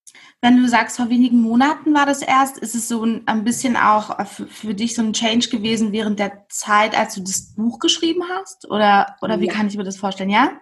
Wenn 0.40 0.62
du 0.62 0.68
sagst, 0.68 0.96
vor 0.96 1.08
wenigen 1.10 1.40
Monaten 1.40 1.94
war 1.94 2.06
das 2.06 2.22
erst, 2.22 2.58
ist 2.58 2.74
es 2.74 2.88
so 2.88 3.04
ein, 3.04 3.22
ein 3.26 3.44
bisschen 3.44 3.76
auch 3.76 4.24
für, 4.26 4.46
für, 4.46 4.74
dich 4.74 4.94
so 4.94 5.02
ein 5.02 5.12
Change 5.12 5.48
gewesen 5.48 5.92
während 5.92 6.18
der 6.18 6.46
Zeit, 6.50 6.96
als 6.96 7.14
du 7.14 7.22
das 7.22 7.54
Buch 7.54 7.78
geschrieben 7.78 8.22
hast? 8.28 8.70
Oder, 8.70 9.16
oder 9.22 9.40
wie 9.40 9.46
ja. 9.46 9.52
kann 9.52 9.66
ich 9.66 9.76
mir 9.76 9.84
das 9.84 9.96
vorstellen, 9.96 10.30
ja? 10.30 10.52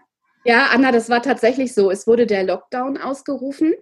Ja, 0.44 0.68
Anna, 0.73 0.90
das 0.90 1.09
war 1.09 1.23
tatsächlich 1.23 1.75
so. 1.75 1.90
Es 1.90 2.06
wurde 2.06 2.26
der 2.26 2.44
Lockdown 2.44 2.99
ausgerufen 2.99 3.75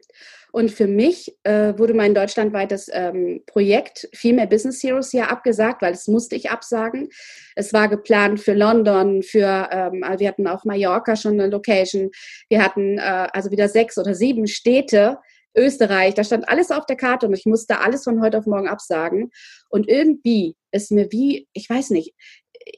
und 0.52 0.70
für 0.70 0.86
mich 0.86 1.36
äh, 1.44 1.76
wurde 1.78 1.94
mein 1.94 2.14
deutschlandweites 2.14 2.90
ähm, 2.92 3.42
Projekt 3.46 4.08
Female 4.12 4.48
Business 4.48 4.82
Heroes 4.82 5.12
ja 5.12 5.26
abgesagt, 5.26 5.82
weil 5.82 5.92
es 5.92 6.08
musste 6.08 6.36
ich 6.36 6.50
absagen. 6.50 7.08
Es 7.56 7.72
war 7.72 7.88
geplant 7.88 8.40
für 8.40 8.54
London, 8.54 9.22
für 9.22 9.68
ähm, 9.70 10.04
wir 10.18 10.28
hatten 10.28 10.46
auf 10.46 10.64
Mallorca 10.64 11.16
schon 11.16 11.40
eine 11.40 11.48
Location. 11.48 12.10
Wir 12.48 12.64
hatten 12.64 12.98
äh, 12.98 13.28
also 13.32 13.50
wieder 13.50 13.68
sechs 13.68 13.98
oder 13.98 14.14
sieben 14.14 14.46
Städte. 14.46 15.18
Österreich, 15.56 16.14
da 16.14 16.22
stand 16.22 16.48
alles 16.48 16.70
auf 16.70 16.86
der 16.86 16.94
Karte 16.94 17.26
und 17.26 17.34
ich 17.34 17.44
musste 17.44 17.80
alles 17.80 18.04
von 18.04 18.22
heute 18.22 18.38
auf 18.38 18.46
morgen 18.46 18.68
absagen. 18.68 19.32
Und 19.68 19.88
irgendwie 19.88 20.54
ist 20.70 20.92
mir 20.92 21.10
wie, 21.10 21.48
ich 21.52 21.68
weiß 21.68 21.90
nicht, 21.90 22.14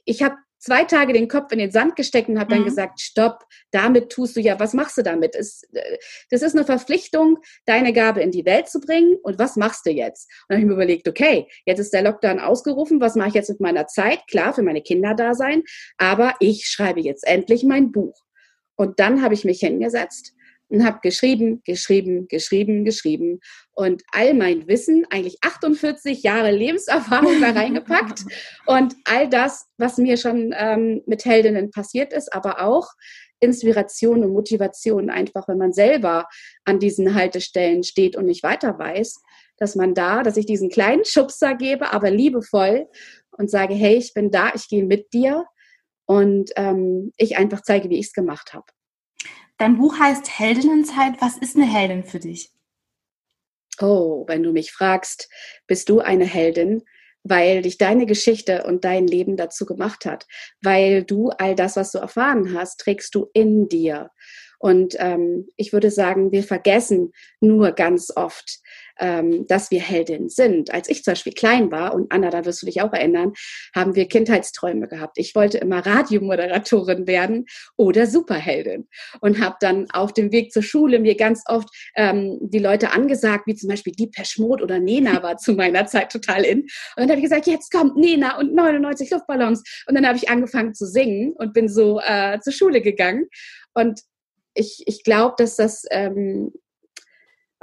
ich 0.05 0.23
habe 0.23 0.35
zwei 0.63 0.85
Tage 0.85 1.11
den 1.11 1.27
Kopf 1.27 1.51
in 1.51 1.59
den 1.59 1.71
Sand 1.71 1.95
gesteckt 1.95 2.29
und 2.29 2.39
habe 2.39 2.51
dann 2.51 2.61
mhm. 2.61 2.65
gesagt, 2.65 3.01
stopp, 3.01 3.43
damit 3.71 4.09
tust 4.09 4.37
du 4.37 4.39
ja, 4.39 4.59
was 4.59 4.73
machst 4.73 4.97
du 4.97 5.03
damit? 5.03 5.35
Es, 5.35 5.63
äh, 5.73 5.97
das 6.29 6.41
ist 6.41 6.55
eine 6.55 6.65
Verpflichtung, 6.65 7.39
deine 7.65 7.91
Gabe 7.91 8.21
in 8.21 8.31
die 8.31 8.45
Welt 8.45 8.69
zu 8.69 8.79
bringen 8.79 9.17
und 9.23 9.37
was 9.39 9.57
machst 9.57 9.85
du 9.85 9.91
jetzt? 9.91 10.31
Und 10.31 10.45
dann 10.49 10.57
habe 10.57 10.61
ich 10.61 10.67
mir 10.67 10.73
überlegt, 10.73 11.07
okay, 11.07 11.47
jetzt 11.65 11.79
ist 11.79 11.93
der 11.93 12.03
Lockdown 12.03 12.39
ausgerufen, 12.39 13.01
was 13.01 13.15
mache 13.15 13.29
ich 13.29 13.33
jetzt 13.33 13.49
mit 13.49 13.59
meiner 13.59 13.87
Zeit? 13.87 14.25
Klar, 14.27 14.53
für 14.53 14.63
meine 14.63 14.81
Kinder 14.81 15.13
da 15.13 15.33
sein, 15.33 15.63
aber 15.97 16.33
ich 16.39 16.65
schreibe 16.67 17.01
jetzt 17.01 17.27
endlich 17.27 17.63
mein 17.63 17.91
Buch. 17.91 18.23
Und 18.75 18.99
dann 18.99 19.21
habe 19.21 19.33
ich 19.33 19.43
mich 19.43 19.59
hingesetzt 19.59 20.33
und 20.73 20.83
habe 20.83 20.99
geschrieben, 21.03 21.61
geschrieben, 21.65 22.27
geschrieben, 22.27 22.83
geschrieben 22.83 23.39
und 23.73 24.01
all 24.11 24.33
mein 24.33 24.67
Wissen, 24.67 25.05
eigentlich 25.11 25.37
48 25.41 26.23
Jahre 26.23 26.51
Lebenserfahrung 26.51 27.39
da 27.39 27.51
reingepackt 27.51 28.23
und 28.65 28.95
all 29.05 29.29
das, 29.29 29.67
was 29.77 29.99
mir 29.99 30.17
schon 30.17 30.51
ähm, 30.57 31.03
mit 31.05 31.25
Heldinnen 31.25 31.69
passiert 31.69 32.11
ist, 32.11 32.33
aber 32.33 32.63
auch 32.63 32.89
Inspiration 33.39 34.23
und 34.23 34.33
Motivation, 34.33 35.11
einfach 35.11 35.47
wenn 35.47 35.59
man 35.59 35.73
selber 35.73 36.27
an 36.65 36.79
diesen 36.79 37.13
Haltestellen 37.13 37.83
steht 37.83 38.15
und 38.15 38.25
nicht 38.25 38.41
weiter 38.41 38.79
weiß, 38.79 39.21
dass 39.57 39.75
man 39.75 39.93
da, 39.93 40.23
dass 40.23 40.37
ich 40.37 40.47
diesen 40.47 40.69
kleinen 40.69 41.05
Schubser 41.05 41.53
gebe, 41.53 41.93
aber 41.93 42.09
liebevoll 42.09 42.87
und 43.37 43.51
sage, 43.51 43.75
hey, 43.75 43.95
ich 43.97 44.15
bin 44.15 44.31
da, 44.31 44.53
ich 44.55 44.67
gehe 44.69 44.85
mit 44.85 45.13
dir 45.13 45.45
und 46.05 46.49
ähm, 46.55 47.11
ich 47.17 47.37
einfach 47.37 47.61
zeige, 47.61 47.91
wie 47.91 47.99
ich 47.99 48.07
es 48.07 48.13
gemacht 48.13 48.53
habe. 48.53 48.65
Dein 49.57 49.77
Buch 49.77 49.97
heißt 49.97 50.39
Heldinnenzeit. 50.39 51.13
Was 51.19 51.37
ist 51.37 51.55
eine 51.55 51.65
Heldin 51.65 52.03
für 52.03 52.19
dich? 52.19 52.51
Oh, 53.79 54.25
wenn 54.27 54.43
du 54.43 54.51
mich 54.51 54.71
fragst, 54.71 55.29
bist 55.67 55.89
du 55.89 55.99
eine 55.99 56.25
Heldin, 56.25 56.83
weil 57.23 57.61
dich 57.61 57.77
deine 57.77 58.05
Geschichte 58.05 58.63
und 58.63 58.83
dein 58.83 59.07
Leben 59.07 59.37
dazu 59.37 59.65
gemacht 59.65 60.05
hat, 60.05 60.27
weil 60.61 61.03
du 61.03 61.29
all 61.29 61.55
das, 61.55 61.75
was 61.75 61.91
du 61.91 61.97
erfahren 61.97 62.53
hast, 62.53 62.81
trägst 62.81 63.15
du 63.15 63.29
in 63.33 63.69
dir. 63.69 64.11
Und 64.59 64.95
ähm, 64.99 65.47
ich 65.57 65.73
würde 65.73 65.91
sagen, 65.91 66.31
wir 66.31 66.43
vergessen 66.43 67.11
nur 67.39 67.71
ganz 67.71 68.11
oft, 68.15 68.59
ähm, 68.99 69.45
dass 69.47 69.71
wir 69.71 69.81
Heldin 69.81 70.29
sind. 70.29 70.73
Als 70.73 70.89
ich 70.89 71.03
zum 71.03 71.13
Beispiel 71.13 71.33
klein 71.33 71.71
war, 71.71 71.93
und 71.93 72.11
Anna, 72.11 72.29
da 72.29 72.45
wirst 72.45 72.61
du 72.61 72.65
dich 72.65 72.81
auch 72.81 72.93
erinnern, 72.93 73.33
haben 73.75 73.95
wir 73.95 74.07
Kindheitsträume 74.07 74.87
gehabt. 74.87 75.17
Ich 75.17 75.35
wollte 75.35 75.57
immer 75.57 75.85
Radiomoderatorin 75.85 77.07
werden 77.07 77.45
oder 77.77 78.07
Superheldin 78.07 78.87
und 79.21 79.43
habe 79.43 79.55
dann 79.59 79.89
auf 79.91 80.13
dem 80.13 80.31
Weg 80.31 80.51
zur 80.51 80.63
Schule 80.63 80.99
mir 80.99 81.15
ganz 81.15 81.43
oft 81.47 81.69
ähm, 81.95 82.37
die 82.41 82.59
Leute 82.59 82.91
angesagt, 82.91 83.47
wie 83.47 83.55
zum 83.55 83.69
Beispiel 83.69 83.93
die 83.93 84.07
Peschmod 84.07 84.61
oder 84.61 84.79
Nena 84.79 85.23
war 85.23 85.37
zu 85.37 85.53
meiner 85.53 85.85
Zeit 85.85 86.11
total 86.11 86.43
in. 86.43 86.61
Und 86.61 86.69
dann 86.97 87.09
habe 87.09 87.19
ich 87.19 87.23
gesagt, 87.23 87.47
jetzt 87.47 87.71
kommt 87.71 87.97
Nena 87.97 88.37
und 88.37 88.53
99 88.53 89.09
Luftballons. 89.11 89.63
Und 89.87 89.95
dann 89.95 90.07
habe 90.07 90.17
ich 90.17 90.29
angefangen 90.29 90.73
zu 90.73 90.85
singen 90.85 91.33
und 91.33 91.53
bin 91.53 91.67
so 91.69 91.99
äh, 91.99 92.39
zur 92.41 92.53
Schule 92.53 92.81
gegangen. 92.81 93.25
Und 93.73 94.01
ich, 94.53 94.83
ich 94.85 95.03
glaube, 95.03 95.35
dass 95.37 95.55
das 95.55 95.85
ähm, 95.89 96.51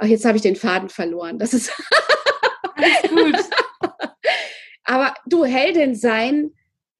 Ach, 0.03 0.07
jetzt 0.07 0.25
habe 0.25 0.35
ich 0.35 0.41
den 0.41 0.55
Faden 0.55 0.89
verloren. 0.89 1.37
Das 1.37 1.53
ist 1.53 1.71
Alles 2.75 3.01
gut. 3.09 3.35
Aber 4.83 5.13
du, 5.27 5.45
Heldin 5.45 5.93
sein 5.93 6.55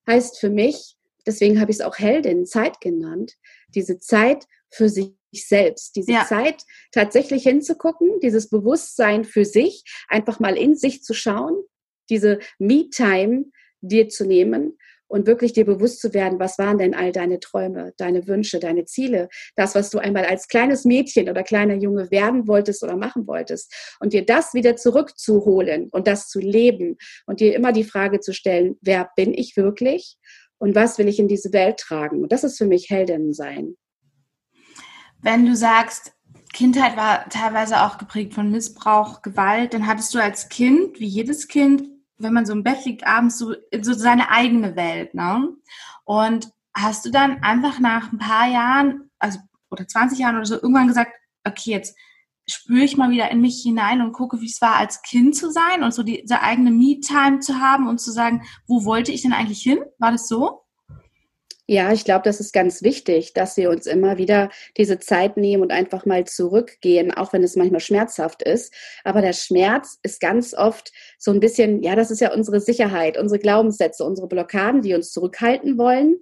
heißt 0.06 0.40
für 0.40 0.52
mich, 0.52 0.98
deswegen 1.26 1.60
habe 1.60 1.72
ich 1.72 1.78
es 1.78 1.82
auch 1.84 1.98
Heldin 1.98 2.46
Zeit 2.46 2.80
genannt, 2.80 3.34
diese 3.70 3.98
Zeit 3.98 4.46
für 4.70 4.88
sich 4.88 5.16
selbst, 5.34 5.96
diese 5.96 6.12
ja. 6.12 6.26
Zeit 6.26 6.64
tatsächlich 6.92 7.42
hinzugucken, 7.42 8.20
dieses 8.20 8.50
Bewusstsein 8.50 9.24
für 9.26 9.46
sich, 9.46 9.84
einfach 10.08 10.40
mal 10.40 10.56
in 10.56 10.76
sich 10.76 11.04
zu 11.04 11.16
schauen, 11.16 11.56
diese 12.12 12.38
Me-Time 12.60 13.46
dir 13.82 14.10
zu 14.10 14.26
nehmen 14.26 14.78
und 15.12 15.28
wirklich 15.28 15.52
dir 15.52 15.65
bewusst 15.65 16.00
zu 16.00 16.13
werden, 16.13 16.39
was 16.39 16.58
waren 16.58 16.78
denn 16.78 16.95
all 16.95 17.12
deine 17.12 17.41
Träume, 17.41 17.93
deine 17.97 18.28
Wünsche, 18.28 18.60
deine 18.60 18.86
Ziele, 18.86 19.28
das, 19.58 19.76
was 19.76 19.89
du 19.89 20.00
einmal 20.00 20.24
als 20.24 20.47
kleines 20.47 20.86
Mädchen 20.86 21.30
oder 21.30 21.43
kleiner 21.43 21.76
Junge 21.76 22.10
werden 22.12 22.47
wolltest 22.47 22.82
oder 22.82 22.95
machen 22.95 23.28
wolltest 23.28 23.97
und 24.00 24.13
dir 24.13 24.26
das 24.26 24.54
wieder 24.54 24.78
zurückzuholen 24.78 25.89
und 25.91 26.08
das 26.08 26.30
zu 26.30 26.39
leben 26.39 26.97
und 27.26 27.41
dir 27.41 27.54
immer 27.54 27.74
die 27.74 27.84
Frage 27.84 28.21
zu 28.21 28.34
stellen, 28.34 28.78
wer 28.82 29.10
bin 29.17 29.34
ich 29.34 29.58
wirklich 29.58 30.17
und 30.58 30.76
was 30.76 30.97
will 30.97 31.10
ich 31.10 31.19
in 31.19 31.28
diese 31.28 31.52
Welt 31.52 31.78
tragen? 31.78 32.24
Und 32.24 32.32
das 32.32 32.45
ist 32.45 32.58
für 32.58 32.65
mich 32.65 32.89
Heldinnen 32.89 33.34
sein. 33.34 33.76
Wenn 35.21 35.45
du 35.45 35.58
sagst, 35.58 36.13
Kindheit 36.54 36.95
war 36.95 37.28
teilweise 37.28 37.82
auch 37.82 37.97
geprägt 37.97 38.34
von 38.34 38.50
Missbrauch, 38.50 39.21
Gewalt, 39.21 39.74
dann 39.74 39.88
hattest 39.88 40.15
du 40.15 40.19
als 40.19 40.47
Kind, 40.47 41.02
wie 41.02 41.08
jedes 41.08 41.50
Kind, 41.50 41.84
wenn 42.24 42.34
man 42.34 42.46
so 42.46 42.54
im 42.54 42.64
Bett 42.64 42.86
liegt, 42.86 43.06
abends 43.06 43.38
so, 43.38 43.54
so 43.82 43.94
seine 43.94 44.30
eigene 44.30 44.76
Welt, 44.76 45.14
ne? 45.14 45.50
Und 46.06 46.50
hast 46.74 47.06
du 47.06 47.12
dann 47.12 47.44
einfach 47.44 47.80
nach 47.80 48.12
ein 48.12 48.18
paar 48.18 48.48
Jahren, 48.48 49.10
also 49.20 49.40
oder 49.70 49.88
20 49.88 50.20
Jahren 50.20 50.36
oder 50.36 50.46
so, 50.46 50.56
irgendwann 50.56 50.88
gesagt, 50.88 51.12
okay, 51.46 51.72
jetzt 51.72 51.98
spüre 52.48 52.84
ich 52.84 52.98
mal 52.98 53.12
wieder 53.12 53.30
in 53.32 53.42
mich 53.42 53.62
hinein 53.62 54.02
und 54.02 54.14
gucke, 54.14 54.42
wie 54.42 54.48
es 54.48 54.62
war, 54.62 54.76
als 54.76 55.02
Kind 55.02 55.36
zu 55.36 55.52
sein 55.52 55.84
und 55.84 55.94
so 55.94 56.04
diese 56.04 56.42
eigene 56.42 56.72
Me-Time 56.72 57.40
zu 57.40 57.60
haben 57.60 57.88
und 57.88 58.00
zu 58.00 58.12
sagen, 58.12 58.44
wo 58.68 58.86
wollte 58.86 59.12
ich 59.12 59.22
denn 59.22 59.34
eigentlich 59.34 59.62
hin? 59.62 59.80
War 60.00 60.12
das 60.12 60.28
so? 60.28 60.61
Ja, 61.72 61.94
ich 61.94 62.04
glaube, 62.04 62.24
das 62.26 62.42
ist 62.42 62.52
ganz 62.52 62.84
wichtig, 62.84 63.32
dass 63.32 63.56
wir 63.56 63.70
uns 63.70 63.86
immer 63.86 64.18
wieder 64.18 64.50
diese 64.76 65.00
Zeit 65.00 65.38
nehmen 65.38 65.64
und 65.64 65.72
einfach 65.72 66.06
mal 66.06 66.26
zurückgehen, 66.26 67.14
auch 67.14 67.32
wenn 67.32 67.44
es 67.44 67.56
manchmal 67.56 67.80
schmerzhaft 67.80 68.44
ist. 68.44 68.74
Aber 69.06 69.22
der 69.22 69.32
Schmerz 69.32 69.98
ist 70.04 70.20
ganz 70.20 70.54
oft 70.54 70.92
so 71.18 71.32
ein 71.32 71.40
bisschen, 71.40 71.82
ja, 71.82 71.96
das 71.96 72.12
ist 72.12 72.20
ja 72.20 72.34
unsere 72.34 72.60
Sicherheit, 72.60 73.18
unsere 73.18 73.40
Glaubenssätze, 73.40 74.04
unsere 74.04 74.28
Blockaden, 74.28 74.82
die 74.82 74.94
uns 74.94 75.14
zurückhalten 75.14 75.78
wollen 75.78 76.18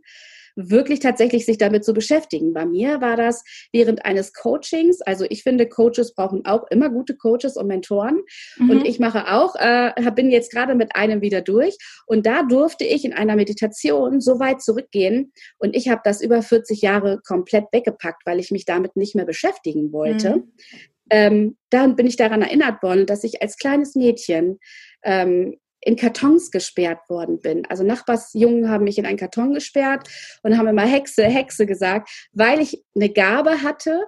wirklich 0.68 1.00
tatsächlich 1.00 1.46
sich 1.46 1.58
damit 1.58 1.86
zu 1.86 1.94
beschäftigen. 1.94 2.54
Bei 2.54 2.66
mir 2.66 3.02
war 3.02 3.16
das 3.16 3.44
während 3.72 4.06
eines 4.06 4.34
Coachings. 4.34 5.02
Also 5.02 5.26
ich 5.30 5.44
finde, 5.44 5.68
Coaches 5.68 6.14
brauchen 6.14 6.46
auch 6.46 6.66
immer 6.70 6.90
gute 6.90 7.16
Coaches 7.16 7.56
und 7.56 7.68
Mentoren. 7.68 8.22
Mhm. 8.58 8.70
Und 8.70 8.86
ich 8.86 9.00
mache 9.00 9.32
auch, 9.32 9.56
äh, 9.56 9.94
bin 10.16 10.32
jetzt 10.32 10.52
gerade 10.52 10.76
mit 10.76 10.96
einem 10.96 11.22
wieder 11.22 11.42
durch. 11.42 11.78
Und 12.06 12.26
da 12.26 12.44
durfte 12.44 12.84
ich 12.84 13.06
in 13.06 13.14
einer 13.14 13.36
Meditation 13.36 14.20
so 14.20 14.40
weit 14.40 14.62
zurückgehen. 14.62 15.32
Und 15.58 15.76
ich 15.76 15.90
habe 15.90 16.02
das 16.04 16.22
über 16.22 16.42
40 16.42 16.82
Jahre 16.82 17.22
komplett 17.26 17.66
weggepackt, 17.72 18.24
weil 18.26 18.40
ich 18.40 18.52
mich 18.52 18.66
damit 18.66 18.96
nicht 18.96 19.16
mehr 19.16 19.26
beschäftigen 19.26 19.94
wollte. 19.94 20.38
Mhm. 20.38 20.54
Ähm, 21.12 21.58
dann 21.70 21.96
bin 21.96 22.06
ich 22.06 22.18
daran 22.18 22.42
erinnert 22.42 22.84
worden, 22.84 23.06
dass 23.06 23.24
ich 23.24 23.42
als 23.42 23.58
kleines 23.58 23.96
Mädchen 23.96 24.60
ähm, 25.04 25.58
in 25.82 25.96
Kartons 25.96 26.52
gesperrt 26.52 27.10
worden 27.10 27.40
bin. 27.40 27.66
Also 27.68 27.84
Nachbarsjungen 27.84 28.70
haben 28.70 28.84
mich 28.84 28.98
in 28.98 29.06
einen 29.06 29.18
Karton 29.18 29.54
gesperrt 29.54 30.08
und 30.44 30.58
haben 30.58 30.68
immer 30.68 30.86
Hexe, 30.86 31.24
Hexe 31.26 31.66
gesagt, 31.66 32.10
weil 32.34 32.60
ich 32.60 32.84
eine 32.96 33.10
Gabe 33.10 33.62
hatte, 33.64 34.04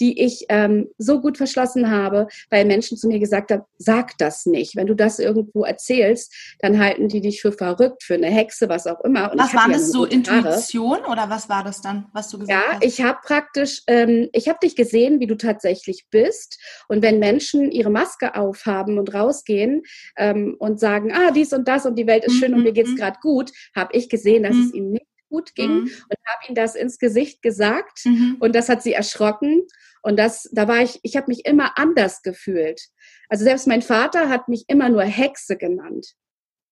die 0.00 0.22
ich 0.22 0.46
ähm, 0.48 0.88
so 0.98 1.20
gut 1.20 1.36
verschlossen 1.36 1.90
habe, 1.90 2.28
weil 2.50 2.64
Menschen 2.64 2.96
zu 2.96 3.08
mir 3.08 3.18
gesagt 3.18 3.50
haben, 3.50 3.62
sag 3.78 4.16
das 4.18 4.46
nicht. 4.46 4.76
Wenn 4.76 4.86
du 4.86 4.94
das 4.94 5.18
irgendwo 5.18 5.64
erzählst, 5.64 6.34
dann 6.60 6.78
halten 6.78 7.08
die 7.08 7.20
dich 7.20 7.40
für 7.40 7.52
verrückt, 7.52 8.02
für 8.02 8.14
eine 8.14 8.28
Hexe, 8.28 8.68
was 8.68 8.86
auch 8.86 9.00
immer. 9.04 9.32
Und 9.32 9.38
was 9.38 9.54
war 9.54 9.68
das 9.68 9.90
so, 9.90 10.04
Intuition 10.04 11.02
Haare. 11.02 11.10
oder 11.10 11.30
was 11.30 11.48
war 11.48 11.64
das 11.64 11.80
dann, 11.80 12.06
was 12.12 12.28
du 12.28 12.38
gesagt 12.38 12.58
ja, 12.58 12.74
hast? 12.74 12.82
Ja, 12.82 12.88
ich 12.88 13.02
habe 13.02 13.18
praktisch, 13.24 13.82
ähm, 13.86 14.28
ich 14.32 14.48
habe 14.48 14.58
dich 14.62 14.76
gesehen, 14.76 15.20
wie 15.20 15.26
du 15.26 15.36
tatsächlich 15.36 16.06
bist. 16.10 16.58
Und 16.88 17.02
wenn 17.02 17.18
Menschen 17.18 17.70
ihre 17.70 17.90
Maske 17.90 18.34
aufhaben 18.34 18.98
und 18.98 19.14
rausgehen 19.14 19.82
ähm, 20.16 20.56
und 20.58 20.80
sagen, 20.80 21.12
ah, 21.12 21.30
dies 21.30 21.52
und 21.52 21.66
das 21.68 21.86
und 21.86 21.96
die 21.96 22.06
Welt 22.06 22.24
ist 22.24 22.36
schön 22.36 22.52
mhm. 22.52 22.58
und 22.58 22.62
mir 22.64 22.72
geht's 22.72 22.90
mhm. 22.90 22.96
gerade 22.96 23.18
gut, 23.20 23.52
habe 23.74 23.96
ich 23.96 24.08
gesehen, 24.08 24.42
dass 24.42 24.54
mhm. 24.54 24.62
es 24.62 24.74
ihnen 24.74 24.90
nicht 24.92 25.05
gut 25.28 25.54
ging 25.54 25.70
mhm. 25.70 25.84
und 25.84 26.18
habe 26.26 26.48
ihm 26.48 26.54
das 26.54 26.74
ins 26.74 26.98
Gesicht 26.98 27.42
gesagt 27.42 28.04
mhm. 28.04 28.36
und 28.40 28.54
das 28.54 28.68
hat 28.68 28.82
sie 28.82 28.92
erschrocken 28.92 29.66
und 30.02 30.18
das, 30.18 30.48
da 30.52 30.68
war 30.68 30.82
ich, 30.82 31.00
ich 31.02 31.16
habe 31.16 31.26
mich 31.28 31.44
immer 31.46 31.76
anders 31.78 32.22
gefühlt. 32.22 32.80
Also 33.28 33.44
selbst 33.44 33.66
mein 33.66 33.82
Vater 33.82 34.28
hat 34.28 34.48
mich 34.48 34.64
immer 34.68 34.88
nur 34.88 35.02
Hexe 35.02 35.56
genannt. 35.56 36.14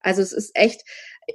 Also 0.04 0.22
es 0.22 0.32
ist 0.32 0.52
echt, 0.54 0.82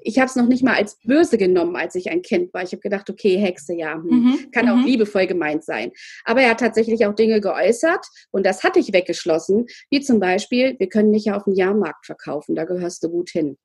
ich 0.04 0.20
habe 0.20 0.28
es 0.28 0.36
noch 0.36 0.48
nicht 0.48 0.64
mal 0.64 0.76
als 0.76 0.98
böse 1.04 1.38
genommen, 1.38 1.76
als 1.76 1.96
ich 1.96 2.12
ein 2.12 2.22
Kind 2.22 2.54
war. 2.54 2.64
Ich 2.64 2.72
habe 2.72 2.82
gedacht, 2.82 3.10
okay, 3.10 3.38
Hexe, 3.38 3.74
ja, 3.74 3.96
hm, 3.96 4.04
mhm, 4.06 4.52
kann 4.52 4.70
auch 4.70 4.78
mhm. 4.78 4.86
liebevoll 4.86 5.28
gemeint 5.28 5.66
sein. 5.66 5.92
Aber 6.24 6.42
er 6.42 6.52
hat 6.52 6.60
tatsächlich 6.60 7.06
auch 7.06 7.16
Dinge 7.16 7.42
geäußert 7.42 8.06
und 8.32 8.46
das 8.46 8.64
hatte 8.64 8.80
ich 8.80 8.94
weggeschlossen, 8.94 9.66
wie 9.90 10.00
zum 10.02 10.20
Beispiel, 10.20 10.76
wir 10.80 10.88
können 10.88 11.10
nicht 11.10 11.32
auf 11.32 11.46
dem 11.46 11.54
Jahrmarkt 11.54 12.06
verkaufen, 12.06 12.56
da 12.56 12.66
gehörst 12.66 13.04
du 13.04 13.10
gut 13.10 13.32
hin. 13.32 13.58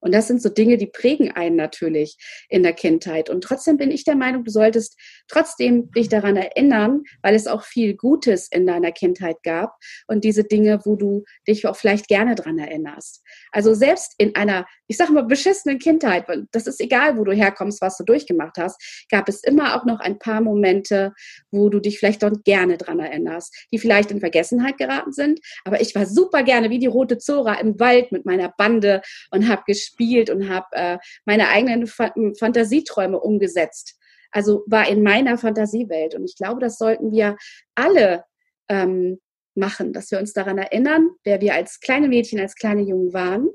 Und 0.00 0.14
das 0.14 0.28
sind 0.28 0.42
so 0.42 0.48
Dinge, 0.48 0.76
die 0.76 0.86
prägen 0.86 1.32
einen 1.32 1.56
natürlich 1.56 2.16
in 2.48 2.62
der 2.62 2.74
Kindheit. 2.74 3.30
Und 3.30 3.42
trotzdem 3.42 3.76
bin 3.76 3.90
ich 3.90 4.04
der 4.04 4.14
Meinung, 4.14 4.44
du 4.44 4.50
solltest 4.50 4.96
trotzdem 5.26 5.90
dich 5.90 6.08
daran 6.08 6.36
erinnern, 6.36 7.02
weil 7.22 7.34
es 7.34 7.46
auch 7.46 7.62
viel 7.62 7.96
Gutes 7.96 8.48
in 8.48 8.66
deiner 8.66 8.92
Kindheit 8.92 9.42
gab 9.42 9.74
und 10.06 10.24
diese 10.24 10.44
Dinge, 10.44 10.80
wo 10.84 10.96
du 10.96 11.24
dich 11.48 11.66
auch 11.66 11.76
vielleicht 11.76 12.08
gerne 12.08 12.34
daran 12.34 12.58
erinnerst. 12.58 13.22
Also 13.52 13.74
selbst 13.74 14.14
in 14.18 14.36
einer, 14.36 14.66
ich 14.86 14.96
sage 14.96 15.12
mal, 15.12 15.24
beschissenen 15.24 15.78
Kindheit, 15.78 16.26
das 16.52 16.66
ist 16.66 16.80
egal, 16.80 17.16
wo 17.16 17.24
du 17.24 17.32
herkommst, 17.32 17.80
was 17.80 17.96
du 17.96 18.04
durchgemacht 18.04 18.58
hast, 18.58 19.06
gab 19.10 19.28
es 19.28 19.42
immer 19.42 19.76
auch 19.76 19.84
noch 19.86 20.00
ein 20.00 20.18
paar 20.18 20.40
Momente, 20.40 21.14
wo 21.50 21.68
du 21.68 21.80
dich 21.80 21.98
vielleicht 21.98 22.22
dort 22.22 22.44
gerne 22.44 22.76
daran 22.76 23.00
erinnerst, 23.00 23.66
die 23.72 23.78
vielleicht 23.78 24.10
in 24.10 24.20
Vergessenheit 24.20 24.78
geraten 24.78 25.12
sind. 25.12 25.40
Aber 25.64 25.80
ich 25.80 25.94
war 25.94 26.06
super 26.06 26.42
gerne 26.42 26.70
wie 26.70 26.78
die 26.78 26.86
rote 26.86 27.18
Zora 27.18 27.54
im 27.54 27.80
Wald 27.80 28.12
mit 28.12 28.26
meiner 28.26 28.52
Bande 28.56 29.02
und 29.30 29.48
habe 29.48 29.62
gespielt 29.66 29.85
gespielt 29.86 30.30
und 30.30 30.48
habe 30.48 30.66
äh, 30.72 30.98
meine 31.24 31.48
eigenen 31.48 31.86
Fa 31.86 32.12
Fantasieträume 32.38 33.20
umgesetzt. 33.20 33.96
Also 34.30 34.64
war 34.66 34.88
in 34.88 35.02
meiner 35.02 35.38
Fantasiewelt. 35.38 36.14
Und 36.14 36.24
ich 36.24 36.36
glaube, 36.36 36.60
das 36.60 36.78
sollten 36.78 37.12
wir 37.12 37.36
alle 37.74 38.24
ähm, 38.68 39.18
machen, 39.54 39.92
dass 39.92 40.10
wir 40.10 40.18
uns 40.18 40.32
daran 40.32 40.58
erinnern, 40.58 41.10
wer 41.24 41.40
wir 41.40 41.54
als 41.54 41.80
kleine 41.80 42.08
Mädchen, 42.08 42.40
als 42.40 42.54
kleine 42.54 42.82
Jungen 42.82 43.12
waren, 43.12 43.48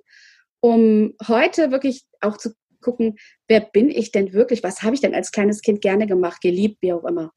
um 0.60 1.14
heute 1.28 1.72
wirklich 1.72 2.04
auch 2.22 2.38
zu 2.38 2.52
gucken, 2.82 3.18
wer 3.48 3.62
bin 3.62 3.90
ich 3.90 4.12
denn 4.12 4.34
wirklich? 4.34 4.64
Was 4.64 4.82
habe 4.82 4.96
ich 4.96 5.02
denn 5.02 5.16
als 5.16 5.32
kleines 5.32 5.62
Kind 5.62 5.82
gerne 5.82 6.08
gemacht, 6.08 6.42
geliebt, 6.42 6.78
wie 6.82 6.94
auch 6.94 7.06
immer. 7.06 7.32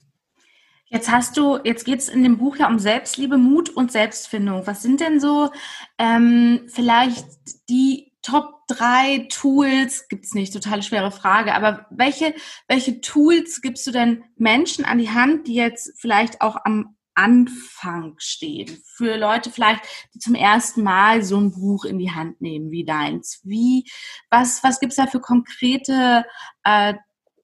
Jetzt 0.86 1.10
hast 1.10 1.36
du, 1.36 1.58
jetzt 1.64 1.84
geht 1.84 1.98
es 1.98 2.08
in 2.08 2.22
dem 2.22 2.38
Buch 2.38 2.56
ja 2.56 2.68
um 2.68 2.78
Selbstliebe, 2.78 3.36
Mut 3.36 3.70
und 3.70 3.90
Selbstfindung. 3.90 4.66
Was 4.66 4.82
sind 4.82 5.00
denn 5.00 5.18
so 5.18 5.50
ähm, 5.98 6.66
vielleicht 6.68 7.26
die 7.68 8.12
Top 8.24 8.66
drei 8.68 9.28
Tools, 9.30 10.08
gibt's 10.08 10.32
nicht, 10.32 10.52
totale 10.52 10.82
schwere 10.82 11.10
Frage, 11.10 11.54
aber 11.54 11.86
welche, 11.90 12.34
welche 12.68 13.02
Tools 13.02 13.60
gibst 13.60 13.86
du 13.86 13.90
denn 13.90 14.24
Menschen 14.36 14.86
an 14.86 14.96
die 14.96 15.10
Hand, 15.10 15.46
die 15.46 15.54
jetzt 15.54 15.92
vielleicht 16.00 16.40
auch 16.40 16.56
am 16.64 16.96
Anfang 17.14 18.14
stehen? 18.16 18.82
Für 18.96 19.18
Leute 19.18 19.50
vielleicht, 19.50 19.82
die 20.14 20.20
zum 20.20 20.34
ersten 20.34 20.82
Mal 20.82 21.22
so 21.22 21.38
ein 21.38 21.52
Buch 21.52 21.84
in 21.84 21.98
die 21.98 22.12
Hand 22.12 22.40
nehmen 22.40 22.70
wie 22.70 22.86
deins. 22.86 23.40
Wie, 23.44 23.84
was, 24.30 24.64
was 24.64 24.80
gibt's 24.80 24.96
da 24.96 25.06
für 25.06 25.20
konkrete 25.20 26.24
äh, 26.64 26.94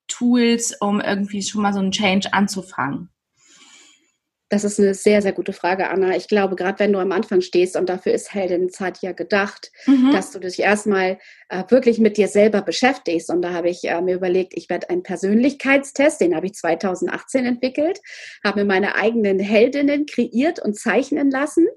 Tools, 0.09 0.75
um 0.81 1.03
irgendwie 1.03 1.43
schon 1.43 1.61
mal 1.61 1.75
so 1.75 1.81
einen 1.81 1.93
Change 1.93 2.33
anzufangen? 2.33 3.11
Das 4.51 4.65
ist 4.65 4.81
eine 4.81 4.95
sehr, 4.95 5.23
sehr 5.23 5.33
gute 5.33 5.53
Frage, 5.53 5.89
Anna. 5.91 6.17
Ich 6.17 6.27
glaube, 6.27 6.57
gerade 6.57 6.81
wenn 6.81 6.93
du 6.93 6.99
am 6.99 7.13
Anfang 7.13 7.41
stehst, 7.41 7.77
und 7.77 7.89
dafür 7.89 8.13
ist 8.13 8.35
Heldinnenzeit 8.35 8.99
ja 9.01 9.13
gedacht, 9.13 9.71
mhm. 9.87 10.11
dass 10.13 10.33
du 10.33 10.41
dich 10.41 10.59
erstmal 10.59 11.19
äh, 11.49 11.63
wirklich 11.69 12.01
mit 12.01 12.17
dir 12.17 12.27
selber 12.27 12.61
beschäftigst. 12.61 13.31
Und 13.31 13.43
da 13.43 13.53
habe 13.53 13.71
ich 13.71 13.85
äh, 13.85 14.03
mir 14.03 14.17
überlegt, 14.17 14.55
ich 14.57 14.69
werde 14.69 14.91
einen 14.91 15.05
Persönlichkeitstest, 15.05 16.21
den 16.21 16.35
habe 16.35 16.47
ich 16.47 16.55
2018 16.55 17.47
entwickelt, 17.47 18.01
habe 18.45 18.61
mir 18.61 18.67
meine 18.67 18.97
eigenen 18.97 19.39
Heldinnen 19.39 20.07
kreiert 20.07 20.59
und 20.59 20.77
zeichnen 20.77 21.31
lassen 21.31 21.69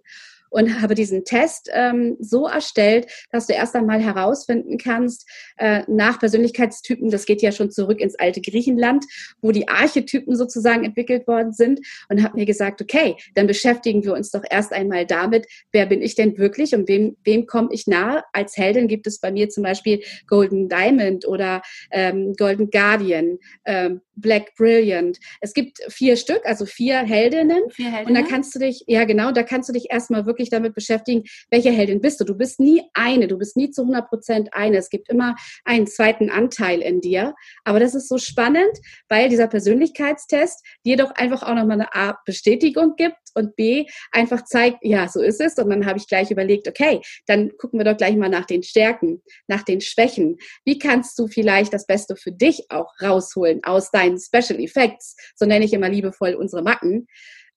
und 0.53 0.81
habe 0.81 0.93
diesen 0.93 1.25
Test 1.25 1.69
ähm, 1.73 2.15
so 2.19 2.47
erstellt, 2.47 3.07
dass 3.31 3.47
du 3.47 3.53
erst 3.53 3.75
einmal 3.75 3.99
herausfinden 3.99 4.77
kannst, 4.77 5.27
äh, 5.57 5.81
nach 5.87 6.19
Persönlichkeitstypen, 6.19 7.09
das 7.09 7.25
geht 7.25 7.41
ja 7.41 7.51
schon 7.51 7.71
zurück 7.71 7.99
ins 7.99 8.15
alte 8.15 8.39
Griechenland, 8.39 9.03
wo 9.41 9.51
die 9.51 9.67
Archetypen 9.67 10.35
sozusagen 10.35 10.85
entwickelt 10.85 11.27
worden 11.27 11.53
sind 11.53 11.79
und 12.07 12.21
habe 12.23 12.37
mir 12.37 12.45
gesagt, 12.45 12.81
okay, 12.81 13.15
dann 13.33 13.47
beschäftigen 13.47 14.03
wir 14.03 14.13
uns 14.13 14.29
doch 14.29 14.43
erst 14.47 14.73
einmal 14.73 15.07
damit, 15.07 15.47
wer 15.71 15.87
bin 15.87 16.03
ich 16.03 16.13
denn 16.13 16.37
wirklich 16.37 16.75
und 16.75 16.87
wem, 16.87 17.17
wem 17.23 17.47
komme 17.47 17.69
ich 17.71 17.87
nahe? 17.87 18.23
Als 18.31 18.55
Heldin 18.55 18.87
gibt 18.87 19.07
es 19.07 19.19
bei 19.19 19.31
mir 19.31 19.49
zum 19.49 19.63
Beispiel 19.63 20.03
Golden 20.27 20.69
Diamond 20.69 21.27
oder 21.27 21.63
ähm, 21.91 22.33
Golden 22.37 22.69
Guardian, 22.69 23.39
ähm, 23.65 24.01
Black 24.15 24.55
Brilliant. 24.55 25.19
Es 25.41 25.53
gibt 25.53 25.79
vier 25.89 26.15
Stück, 26.17 26.41
also 26.45 26.65
vier 26.65 26.99
Heldinnen. 26.99 27.61
Vier 27.69 27.91
Heldinnen. 27.91 28.07
Und 28.07 28.13
da 28.15 28.29
kannst 28.29 28.53
du 28.55 28.59
dich, 28.59 28.83
ja 28.87 29.05
genau, 29.05 29.31
da 29.31 29.43
kannst 29.43 29.69
du 29.69 29.73
dich 29.73 29.87
erstmal 29.89 30.25
wirklich 30.25 30.49
damit 30.49 30.75
beschäftigen, 30.75 31.23
welche 31.49 31.71
Heldin 31.71 32.01
bist 32.01 32.19
du. 32.19 32.25
Du 32.25 32.35
bist 32.35 32.59
nie 32.59 32.83
eine, 32.93 33.27
du 33.27 33.37
bist 33.37 33.57
nie 33.57 33.71
zu 33.71 33.81
100 33.81 34.07
Prozent 34.07 34.53
eine. 34.53 34.77
Es 34.77 34.89
gibt 34.89 35.09
immer 35.09 35.35
einen 35.65 35.87
zweiten 35.87 36.29
Anteil 36.29 36.81
in 36.81 37.01
dir. 37.01 37.33
Aber 37.63 37.79
das 37.79 37.95
ist 37.95 38.09
so 38.09 38.17
spannend, 38.17 38.77
weil 39.09 39.29
dieser 39.29 39.47
Persönlichkeitstest 39.47 40.63
dir 40.85 40.97
doch 40.97 41.11
einfach 41.11 41.43
auch 41.43 41.55
nochmal 41.55 41.81
eine 41.81 41.93
A 41.93 42.19
Bestätigung 42.25 42.95
gibt 42.95 43.22
und 43.33 43.55
B 43.55 43.85
einfach 44.11 44.43
zeigt, 44.45 44.79
ja, 44.81 45.07
so 45.07 45.21
ist 45.21 45.41
es. 45.41 45.57
Und 45.57 45.69
dann 45.69 45.85
habe 45.85 45.97
ich 45.97 46.07
gleich 46.07 46.31
überlegt, 46.31 46.67
okay, 46.67 47.01
dann 47.27 47.55
gucken 47.57 47.79
wir 47.79 47.85
doch 47.85 47.97
gleich 47.97 48.15
mal 48.15 48.29
nach 48.29 48.45
den 48.45 48.63
Stärken, 48.63 49.21
nach 49.47 49.63
den 49.63 49.81
Schwächen. 49.81 50.37
Wie 50.65 50.79
kannst 50.79 51.17
du 51.19 51.27
vielleicht 51.27 51.73
das 51.73 51.85
Beste 51.85 52.15
für 52.15 52.31
dich 52.31 52.65
auch 52.69 52.91
rausholen 53.01 53.63
aus 53.63 53.91
deinen 53.91 54.19
Special 54.19 54.59
Effects? 54.59 55.15
So 55.35 55.45
nenne 55.45 55.65
ich 55.65 55.73
immer 55.73 55.89
liebevoll 55.89 56.35
unsere 56.35 56.63
Macken. 56.63 57.07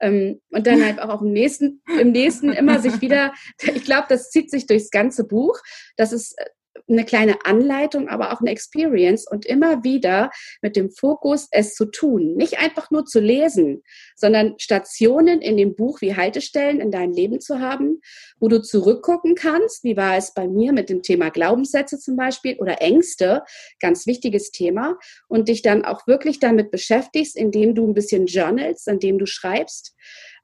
Ähm, 0.01 0.41
und 0.51 0.67
dann 0.67 0.85
halt 0.85 1.01
auch 1.01 1.23
im 1.23 1.33
nächsten, 1.33 1.83
im 2.01 2.12
nächsten 2.12 2.53
immer 2.53 2.81
sich 2.81 3.01
wieder, 3.01 3.33
ich 3.61 3.85
glaube, 3.85 4.07
das 4.09 4.31
zieht 4.31 4.51
sich 4.51 4.67
durchs 4.67 4.91
ganze 4.91 5.25
Buch. 5.25 5.59
Das 5.97 6.12
ist 6.12 6.39
äh, 6.39 6.45
eine 6.89 7.05
kleine 7.05 7.45
Anleitung, 7.45 8.09
aber 8.09 8.33
auch 8.33 8.41
eine 8.41 8.51
Experience 8.51 9.27
und 9.31 9.47
immer 9.47 9.85
wieder 9.85 10.31
mit 10.62 10.77
dem 10.77 10.91
Fokus, 10.91 11.49
es 11.51 11.75
zu 11.75 11.87
tun. 11.87 12.35
Nicht 12.37 12.59
einfach 12.59 12.91
nur 12.91 13.05
zu 13.05 13.21
lesen, 13.21 13.83
sondern 14.15 14.55
Stationen 14.59 15.41
in 15.41 15.57
dem 15.57 15.75
Buch 15.75 16.01
wie 16.01 16.17
Haltestellen 16.17 16.81
in 16.81 16.91
deinem 16.91 17.12
Leben 17.12 17.41
zu 17.41 17.61
haben, 17.61 18.01
wo 18.39 18.49
du 18.49 18.61
zurückgucken 18.61 19.35
kannst. 19.35 19.85
Wie 19.85 19.97
war 19.97 20.17
es 20.17 20.35
bei 20.35 20.47
mir 20.49 20.73
mit 20.73 20.89
dem 20.89 21.03
Thema 21.03 21.31
Glaubenssätze 21.31 21.99
zum 21.99 22.17
Beispiel 22.17 22.57
oder 22.59 22.81
Ängste? 22.81 23.43
Ganz 23.81 24.07
wichtiges 24.07 24.51
Thema. 24.51 24.99
Und 25.29 25.49
dich 25.49 25.62
dann 25.62 25.85
auch 25.85 26.07
wirklich 26.07 26.41
damit 26.41 26.71
beschäftigst, 26.71 27.37
indem 27.37 27.75
du 27.75 27.87
ein 27.87 27.95
bisschen 27.95 28.27
journalst, 28.27 28.89
indem 28.89 29.19
du 29.19 29.27
schreibst 29.27 29.95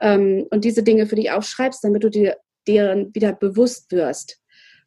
ähm, 0.00 0.46
und 0.50 0.64
diese 0.64 0.82
Dinge 0.82 1.06
für 1.06 1.16
dich 1.16 1.30
aufschreibst, 1.30 1.82
damit 1.84 2.04
du 2.04 2.10
dir 2.10 2.36
deren 2.66 3.14
wieder 3.14 3.32
bewusst 3.32 3.90
wirst. 3.92 4.41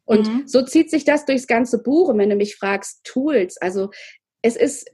Und 0.06 0.26
mhm. 0.26 0.42
so 0.46 0.62
zieht 0.62 0.90
sich 0.90 1.04
das 1.04 1.26
durchs 1.26 1.46
ganze 1.46 1.82
Buch. 1.82 2.08
Und 2.08 2.18
wenn 2.18 2.30
du 2.30 2.36
mich 2.36 2.56
fragst, 2.56 3.04
Tools, 3.04 3.58
also 3.58 3.90
es 4.40 4.56
ist 4.56 4.90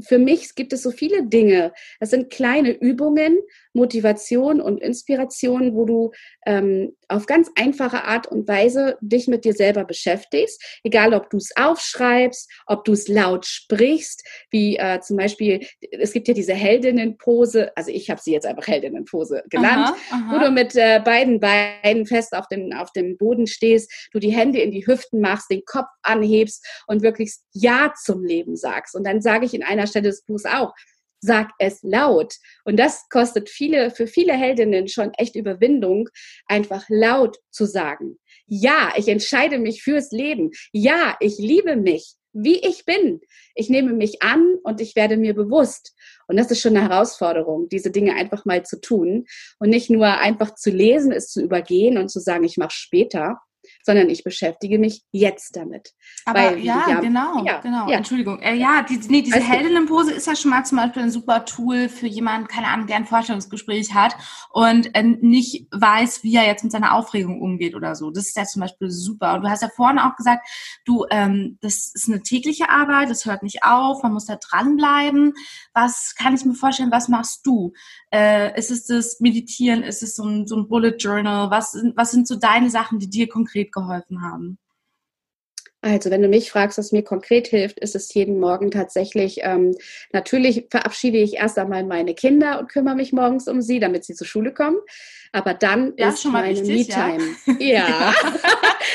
für 0.00 0.18
mich 0.18 0.54
gibt 0.54 0.72
es 0.72 0.82
so 0.82 0.90
viele 0.90 1.26
Dinge. 1.26 1.72
Das 2.00 2.10
sind 2.10 2.30
kleine 2.30 2.70
Übungen, 2.70 3.38
Motivation 3.72 4.60
und 4.60 4.80
Inspiration, 4.80 5.74
wo 5.74 5.84
du 5.84 6.12
ähm, 6.46 6.96
auf 7.08 7.26
ganz 7.26 7.50
einfache 7.56 8.04
Art 8.04 8.26
und 8.26 8.48
Weise 8.48 8.96
dich 9.00 9.26
mit 9.26 9.44
dir 9.44 9.52
selber 9.52 9.84
beschäftigst. 9.84 10.62
Egal, 10.84 11.12
ob 11.12 11.28
du 11.30 11.36
es 11.36 11.50
aufschreibst, 11.56 12.50
ob 12.66 12.84
du 12.84 12.92
es 12.92 13.08
laut 13.08 13.46
sprichst, 13.46 14.26
wie 14.50 14.76
äh, 14.76 15.00
zum 15.00 15.16
Beispiel, 15.16 15.66
es 15.90 16.12
gibt 16.12 16.28
ja 16.28 16.34
diese 16.34 16.54
Heldinnenpose, 16.54 17.76
also 17.76 17.90
ich 17.90 18.10
habe 18.10 18.20
sie 18.20 18.32
jetzt 18.32 18.46
einfach 18.46 18.66
Heldinnenpose 18.66 19.42
genannt, 19.50 19.94
aha, 19.94 19.96
aha. 20.10 20.34
wo 20.34 20.44
du 20.44 20.50
mit 20.50 20.74
äh, 20.76 21.00
beiden 21.04 21.40
Beinen 21.40 22.06
fest 22.06 22.34
auf 22.34 22.46
dem, 22.48 22.72
auf 22.72 22.92
dem 22.92 23.16
Boden 23.16 23.46
stehst, 23.46 24.08
du 24.12 24.18
die 24.18 24.32
Hände 24.32 24.60
in 24.60 24.70
die 24.70 24.86
Hüften 24.86 25.20
machst, 25.20 25.50
den 25.50 25.64
Kopf 25.64 25.88
anhebst 26.02 26.64
und 26.86 27.02
wirklich 27.02 27.34
Ja 27.52 27.92
zum 28.00 28.24
Leben 28.24 28.56
sagst. 28.56 28.94
Und 28.94 29.04
dann 29.04 29.20
sage 29.20 29.46
ich 29.46 29.54
in 29.54 29.62
einer 29.74 29.86
Stelle 29.86 30.08
des 30.08 30.22
Buchs 30.24 30.44
auch, 30.44 30.72
sag 31.20 31.50
es 31.58 31.82
laut. 31.82 32.34
Und 32.64 32.78
das 32.78 33.08
kostet 33.08 33.48
viele, 33.48 33.90
für 33.90 34.06
viele 34.06 34.34
Heldinnen 34.34 34.88
schon 34.88 35.12
echt 35.14 35.36
Überwindung, 35.36 36.08
einfach 36.46 36.84
laut 36.88 37.38
zu 37.50 37.64
sagen. 37.64 38.18
Ja, 38.46 38.92
ich 38.96 39.08
entscheide 39.08 39.58
mich 39.58 39.82
fürs 39.82 40.10
Leben. 40.10 40.50
Ja, 40.72 41.16
ich 41.20 41.38
liebe 41.38 41.76
mich, 41.76 42.14
wie 42.34 42.58
ich 42.58 42.84
bin. 42.84 43.20
Ich 43.54 43.70
nehme 43.70 43.92
mich 43.92 44.22
an 44.22 44.56
und 44.64 44.80
ich 44.80 44.96
werde 44.96 45.16
mir 45.16 45.34
bewusst. 45.34 45.94
Und 46.26 46.36
das 46.36 46.50
ist 46.50 46.60
schon 46.60 46.76
eine 46.76 46.88
Herausforderung, 46.88 47.68
diese 47.68 47.90
Dinge 47.90 48.14
einfach 48.14 48.44
mal 48.44 48.64
zu 48.64 48.80
tun 48.80 49.26
und 49.58 49.70
nicht 49.70 49.88
nur 49.88 50.06
einfach 50.06 50.54
zu 50.54 50.70
lesen, 50.70 51.12
es 51.12 51.30
zu 51.30 51.42
übergehen 51.42 51.96
und 51.96 52.10
zu 52.10 52.20
sagen, 52.20 52.44
ich 52.44 52.56
mache 52.56 52.72
später, 52.72 53.40
sondern 53.84 54.08
ich 54.08 54.24
beschäftige 54.24 54.78
mich 54.78 55.02
jetzt 55.12 55.56
damit. 55.56 55.92
Aber 56.24 56.40
Weil, 56.40 56.58
ja, 56.58 56.84
ja, 56.88 57.00
genau, 57.00 57.44
ja, 57.44 57.60
genau. 57.60 57.88
Ja. 57.88 57.98
Entschuldigung. 57.98 58.40
Äh, 58.40 58.54
ja, 58.54 58.82
die, 58.82 58.98
nee, 59.08 59.20
diese 59.20 59.36
also, 59.36 59.46
Heldinnenpose 59.46 60.12
ist 60.12 60.26
ja 60.26 60.34
schon 60.34 60.50
mal 60.50 60.64
zum 60.64 60.78
Beispiel 60.78 61.02
ein 61.02 61.10
super 61.10 61.44
Tool 61.44 61.90
für 61.90 62.06
jemanden, 62.06 62.48
keine 62.48 62.68
Ahnung, 62.68 62.86
der 62.86 62.96
ein 62.96 63.04
Vorstellungsgespräch 63.04 63.94
hat 63.94 64.16
und 64.52 64.94
äh, 64.94 65.02
nicht 65.02 65.68
weiß, 65.70 66.24
wie 66.24 66.34
er 66.34 66.46
jetzt 66.46 66.64
mit 66.64 66.72
seiner 66.72 66.94
Aufregung 66.94 67.42
umgeht 67.42 67.74
oder 67.74 67.94
so. 67.94 68.10
Das 68.10 68.26
ist 68.26 68.36
ja 68.36 68.44
zum 68.44 68.60
Beispiel 68.60 68.90
super. 68.90 69.34
Und 69.34 69.42
du 69.42 69.50
hast 69.50 69.62
ja 69.62 69.68
vorhin 69.68 69.98
auch 69.98 70.16
gesagt, 70.16 70.48
du, 70.86 71.04
ähm, 71.10 71.58
das 71.60 71.92
ist 71.94 72.08
eine 72.08 72.22
tägliche 72.22 72.70
Arbeit, 72.70 73.10
das 73.10 73.26
hört 73.26 73.42
nicht 73.42 73.64
auf, 73.64 74.02
man 74.02 74.14
muss 74.14 74.24
da 74.26 74.36
dranbleiben. 74.36 75.34
Was 75.74 76.14
kann 76.14 76.34
ich 76.34 76.44
mir 76.46 76.54
vorstellen, 76.54 76.90
was 76.90 77.08
machst 77.08 77.46
du? 77.46 77.74
Äh, 78.10 78.58
ist 78.58 78.70
es 78.70 78.86
das 78.86 79.20
Meditieren? 79.20 79.82
Ist 79.82 80.02
es 80.02 80.16
so 80.16 80.24
ein, 80.24 80.46
so 80.46 80.56
ein 80.56 80.68
Bullet 80.68 80.96
Journal? 80.98 81.50
Was, 81.50 81.76
was 81.96 82.12
sind 82.12 82.26
so 82.26 82.36
deine 82.36 82.70
Sachen, 82.70 82.98
die 82.98 83.10
dir 83.10 83.28
konkret 83.28 83.73
geholfen 83.74 84.22
haben? 84.22 84.58
Also, 85.84 86.10
wenn 86.10 86.22
du 86.22 86.28
mich 86.28 86.50
fragst, 86.50 86.78
was 86.78 86.92
mir 86.92 87.04
konkret 87.04 87.46
hilft, 87.46 87.78
ist 87.78 87.94
es 87.94 88.14
jeden 88.14 88.40
Morgen 88.40 88.70
tatsächlich, 88.70 89.40
ähm, 89.42 89.76
natürlich 90.14 90.68
verabschiede 90.70 91.18
ich 91.18 91.34
erst 91.34 91.58
einmal 91.58 91.84
meine 91.84 92.14
Kinder 92.14 92.58
und 92.58 92.70
kümmere 92.70 92.94
mich 92.94 93.12
morgens 93.12 93.48
um 93.48 93.60
sie, 93.60 93.80
damit 93.80 94.06
sie 94.06 94.14
zur 94.14 94.26
Schule 94.26 94.54
kommen. 94.54 94.78
Aber 95.32 95.52
dann 95.52 95.92
ja, 95.98 96.08
ist 96.08 96.24
meine 96.24 96.62
Me-Time. 96.62 97.22
Ja. 97.58 97.86
ja. 97.88 98.14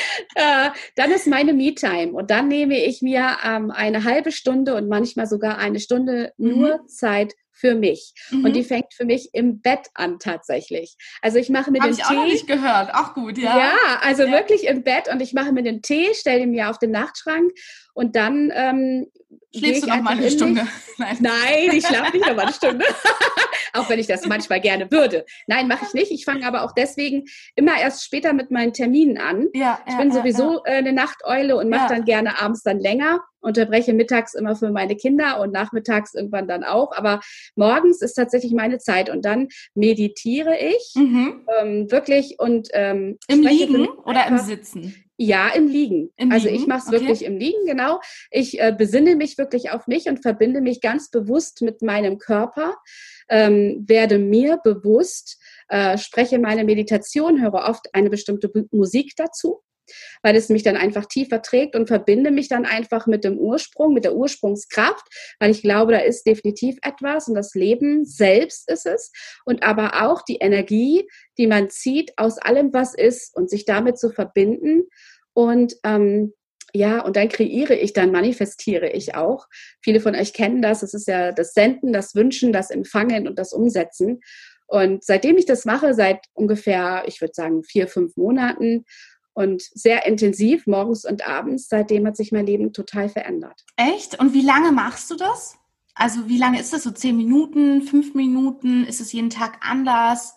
äh, 0.34 0.70
dann 0.96 1.12
ist 1.12 1.28
meine 1.28 1.52
Me-Time. 1.52 2.12
Und 2.12 2.32
dann 2.32 2.48
nehme 2.48 2.82
ich 2.84 3.02
mir 3.02 3.36
ähm, 3.44 3.70
eine 3.70 4.02
halbe 4.02 4.32
Stunde 4.32 4.74
und 4.74 4.88
manchmal 4.88 5.26
sogar 5.26 5.58
eine 5.58 5.78
Stunde 5.78 6.32
mhm. 6.38 6.58
nur 6.58 6.86
Zeit 6.88 7.34
für 7.60 7.74
mich. 7.74 8.14
Mhm. 8.30 8.44
Und 8.44 8.54
die 8.54 8.64
fängt 8.64 8.92
für 8.94 9.04
mich 9.04 9.30
im 9.32 9.60
Bett 9.60 9.88
an 9.94 10.18
tatsächlich. 10.18 10.96
Also 11.20 11.38
ich 11.38 11.50
mache 11.50 11.70
mir 11.70 11.80
Hab 11.80 11.88
den 11.88 11.92
ich 11.92 11.98
Tee. 11.98 12.04
Auch 12.04 12.22
noch 12.22 12.24
nicht 12.24 12.46
gehört. 12.46 12.94
Auch 12.94 13.14
gut, 13.14 13.36
ja. 13.36 13.56
Ja, 13.56 13.76
also 14.00 14.24
ja. 14.24 14.32
wirklich 14.32 14.66
im 14.66 14.82
Bett 14.82 15.08
und 15.12 15.20
ich 15.20 15.34
mache 15.34 15.52
mir 15.52 15.62
den 15.62 15.82
Tee, 15.82 16.14
stelle 16.14 16.42
ihn 16.42 16.50
mir 16.50 16.70
auf 16.70 16.78
den 16.78 16.90
Nachtschrank 16.90 17.52
und 17.94 18.16
dann 18.16 18.52
ähm, 18.54 19.06
Schläfst 19.54 19.82
du 19.82 19.88
noch 19.88 20.02
mal 20.02 20.16
eine 20.16 20.30
Stunde? 20.30 20.66
Nein. 20.98 21.16
Nein, 21.20 21.76
ich 21.76 21.84
schlafe 21.84 22.16
nicht 22.16 22.26
noch 22.26 22.36
mal 22.36 22.42
eine 22.42 22.52
Stunde. 22.52 22.84
auch 23.72 23.88
wenn 23.88 23.98
ich 23.98 24.06
das 24.06 24.26
manchmal 24.26 24.60
gerne 24.60 24.90
würde. 24.90 25.24
Nein, 25.46 25.68
mache 25.68 25.86
ich 25.86 25.94
nicht. 25.94 26.12
Ich 26.12 26.24
fange 26.24 26.46
aber 26.46 26.62
auch 26.62 26.72
deswegen 26.72 27.24
immer 27.56 27.80
erst 27.80 28.04
später 28.04 28.32
mit 28.32 28.50
meinen 28.50 28.72
Terminen 28.72 29.18
an. 29.18 29.48
Ja, 29.54 29.80
ich 29.88 29.96
bin 29.96 30.10
ja, 30.10 30.14
sowieso 30.14 30.62
ja. 30.64 30.72
Äh, 30.72 30.76
eine 30.78 30.92
Nachteule 30.92 31.56
und 31.56 31.68
mache 31.68 31.94
dann 31.94 32.04
gerne 32.04 32.40
abends 32.40 32.62
dann 32.62 32.78
länger. 32.78 33.20
Unterbreche 33.40 33.92
mittags 33.92 34.34
immer 34.34 34.54
für 34.54 34.70
meine 34.70 34.96
Kinder 34.96 35.40
und 35.40 35.52
nachmittags 35.52 36.14
irgendwann 36.14 36.46
dann 36.46 36.62
auch. 36.62 36.92
Aber 36.92 37.20
morgens 37.56 38.02
ist 38.02 38.14
tatsächlich 38.14 38.52
meine 38.52 38.78
Zeit 38.78 39.10
und 39.10 39.24
dann 39.24 39.48
meditiere 39.74 40.56
ich 40.58 40.92
mhm. 40.94 41.46
ähm, 41.60 41.90
wirklich 41.90 42.36
und 42.38 42.68
ähm, 42.72 43.18
im 43.28 43.42
Liegen 43.42 43.88
oder 43.88 44.26
im 44.26 44.38
Sitzen. 44.38 44.94
Ja, 45.22 45.48
im 45.48 45.68
Liegen. 45.68 46.10
Im 46.16 46.32
also 46.32 46.48
Liegen? 46.48 46.62
ich 46.62 46.66
mache 46.66 46.78
es 46.78 46.86
okay. 46.86 47.00
wirklich 47.00 47.26
im 47.26 47.36
Liegen, 47.36 47.66
genau. 47.66 48.00
Ich 48.30 48.58
äh, 48.58 48.74
besinne 48.76 49.16
mich 49.16 49.36
wirklich 49.36 49.70
auf 49.70 49.86
mich 49.86 50.06
und 50.06 50.22
verbinde 50.22 50.62
mich 50.62 50.80
ganz 50.80 51.10
bewusst 51.10 51.60
mit 51.60 51.82
meinem 51.82 52.16
Körper, 52.16 52.74
ähm, 53.28 53.84
werde 53.86 54.18
mir 54.18 54.56
bewusst, 54.64 55.38
äh, 55.68 55.98
spreche 55.98 56.38
meine 56.38 56.64
Meditation, 56.64 57.42
höre 57.42 57.68
oft 57.68 57.94
eine 57.94 58.08
bestimmte 58.08 58.50
Musik 58.70 59.12
dazu 59.14 59.60
weil 60.22 60.36
es 60.36 60.48
mich 60.48 60.62
dann 60.62 60.76
einfach 60.76 61.06
tiefer 61.06 61.42
trägt 61.42 61.76
und 61.76 61.86
verbinde 61.86 62.30
mich 62.30 62.48
dann 62.48 62.66
einfach 62.66 63.06
mit 63.06 63.24
dem 63.24 63.38
Ursprung, 63.38 63.94
mit 63.94 64.04
der 64.04 64.14
Ursprungskraft, 64.14 65.06
weil 65.38 65.50
ich 65.50 65.62
glaube, 65.62 65.92
da 65.92 65.98
ist 65.98 66.24
definitiv 66.26 66.76
etwas 66.82 67.28
und 67.28 67.34
das 67.34 67.54
Leben 67.54 68.04
selbst 68.04 68.70
ist 68.70 68.86
es 68.86 69.12
und 69.44 69.62
aber 69.62 70.02
auch 70.02 70.22
die 70.22 70.36
Energie, 70.36 71.08
die 71.38 71.46
man 71.46 71.70
zieht 71.70 72.12
aus 72.16 72.38
allem, 72.38 72.72
was 72.72 72.94
ist 72.94 73.34
und 73.36 73.50
sich 73.50 73.64
damit 73.64 73.98
zu 73.98 74.10
verbinden 74.10 74.84
und 75.32 75.76
ähm, 75.84 76.32
ja, 76.72 77.00
und 77.00 77.16
dann 77.16 77.28
kreiere 77.28 77.74
ich, 77.74 77.92
dann 77.92 78.12
manifestiere 78.12 78.90
ich 78.90 79.14
auch. 79.14 79.48
Viele 79.82 80.00
von 80.00 80.14
euch 80.14 80.32
kennen 80.32 80.62
das. 80.62 80.82
Es 80.82 80.94
ist 80.94 81.08
ja 81.08 81.32
das 81.32 81.52
Senden, 81.52 81.92
das 81.92 82.14
Wünschen, 82.14 82.52
das 82.52 82.70
Empfangen 82.70 83.26
und 83.26 83.38
das 83.38 83.52
Umsetzen. 83.52 84.20
Und 84.66 85.02
seitdem 85.02 85.36
ich 85.36 85.46
das 85.46 85.64
mache, 85.64 85.94
seit 85.94 86.26
ungefähr, 86.32 87.02
ich 87.06 87.20
würde 87.20 87.34
sagen, 87.34 87.64
vier, 87.64 87.88
fünf 87.88 88.16
Monaten 88.16 88.84
und 89.32 89.62
sehr 89.62 90.06
intensiv, 90.06 90.66
morgens 90.66 91.04
und 91.04 91.26
abends, 91.26 91.68
seitdem 91.68 92.06
hat 92.06 92.16
sich 92.16 92.32
mein 92.32 92.46
Leben 92.46 92.72
total 92.72 93.08
verändert. 93.08 93.64
Echt? 93.76 94.18
Und 94.18 94.34
wie 94.34 94.42
lange 94.42 94.72
machst 94.72 95.10
du 95.10 95.16
das? 95.16 95.56
Also 95.94 96.28
wie 96.28 96.38
lange 96.38 96.60
ist 96.60 96.72
das? 96.72 96.84
So 96.84 96.90
zehn 96.90 97.16
Minuten, 97.16 97.82
fünf 97.82 98.14
Minuten? 98.14 98.84
Ist 98.84 99.00
es 99.00 99.12
jeden 99.12 99.30
Tag 99.30 99.58
anders? 99.60 100.34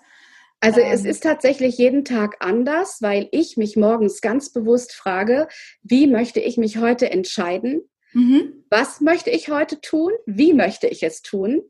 Also 0.60 0.80
ähm. 0.80 0.92
es 0.92 1.06
ist 1.06 1.24
tatsächlich 1.24 1.78
jeden 1.78 2.06
Tag 2.06 2.38
anders, 2.40 3.02
weil 3.02 3.28
ich 3.32 3.58
mich 3.58 3.76
morgens 3.76 4.22
ganz 4.22 4.52
bewusst 4.52 4.94
frage, 4.94 5.48
wie 5.82 6.08
möchte 6.08 6.40
ich 6.40 6.58
mich 6.58 6.78
heute 6.78 7.12
entscheiden? 7.12 7.82
Mhm. 8.14 8.64
Was 8.70 9.02
möchte 9.02 9.30
ich 9.30 9.50
heute 9.50 9.82
tun? 9.82 10.12
Wie 10.26 10.54
möchte 10.54 10.88
ich 10.88 11.04
es 11.04 11.22
tun? 11.22 11.64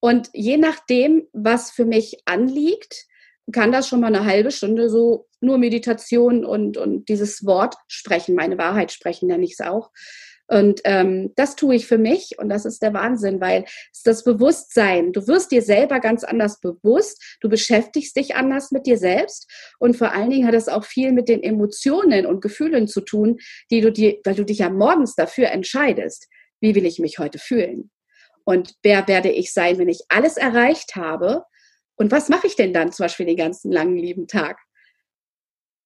Und 0.00 0.30
je 0.32 0.56
nachdem, 0.56 1.28
was 1.32 1.70
für 1.70 1.84
mich 1.84 2.22
anliegt, 2.24 3.06
kann 3.52 3.72
das 3.72 3.88
schon 3.88 4.00
mal 4.00 4.14
eine 4.14 4.24
halbe 4.24 4.50
Stunde 4.50 4.90
so 4.90 5.26
nur 5.40 5.58
Meditation 5.58 6.44
und, 6.44 6.76
und 6.76 7.08
dieses 7.08 7.44
Wort 7.46 7.76
sprechen, 7.88 8.34
meine 8.34 8.58
Wahrheit 8.58 8.92
sprechen, 8.92 9.28
nenne 9.28 9.44
ich 9.44 9.52
es 9.58 9.66
auch. 9.66 9.90
Und 10.46 10.80
ähm, 10.82 11.32
das 11.36 11.54
tue 11.54 11.76
ich 11.76 11.86
für 11.86 11.96
mich 11.96 12.36
und 12.38 12.48
das 12.48 12.64
ist 12.64 12.82
der 12.82 12.92
Wahnsinn, 12.92 13.40
weil 13.40 13.62
es 13.92 13.98
ist 13.98 14.06
das 14.06 14.24
Bewusstsein. 14.24 15.12
Du 15.12 15.28
wirst 15.28 15.52
dir 15.52 15.62
selber 15.62 16.00
ganz 16.00 16.24
anders 16.24 16.60
bewusst, 16.60 17.22
du 17.40 17.48
beschäftigst 17.48 18.16
dich 18.16 18.34
anders 18.34 18.72
mit 18.72 18.84
dir 18.84 18.98
selbst 18.98 19.48
und 19.78 19.96
vor 19.96 20.12
allen 20.12 20.30
Dingen 20.30 20.48
hat 20.48 20.54
es 20.54 20.68
auch 20.68 20.84
viel 20.84 21.12
mit 21.12 21.28
den 21.28 21.44
Emotionen 21.44 22.26
und 22.26 22.40
Gefühlen 22.40 22.88
zu 22.88 23.00
tun, 23.00 23.38
die 23.70 23.80
du 23.80 23.92
dir, 23.92 24.18
weil 24.24 24.34
du 24.34 24.44
dich 24.44 24.58
ja 24.58 24.70
morgens 24.70 25.14
dafür 25.14 25.50
entscheidest, 25.50 26.26
wie 26.60 26.74
will 26.74 26.84
ich 26.84 26.98
mich 26.98 27.20
heute 27.20 27.38
fühlen 27.38 27.92
und 28.44 28.74
wer 28.82 29.06
werde 29.06 29.30
ich 29.30 29.52
sein, 29.52 29.78
wenn 29.78 29.88
ich 29.88 30.00
alles 30.08 30.36
erreicht 30.36 30.96
habe 30.96 31.44
und 32.00 32.10
was 32.10 32.30
mache 32.30 32.46
ich 32.46 32.56
denn 32.56 32.72
dann 32.72 32.92
zum 32.92 33.04
Beispiel 33.04 33.26
den 33.26 33.36
ganzen 33.36 33.70
langen 33.70 33.98
lieben 33.98 34.26
Tag? 34.26 34.58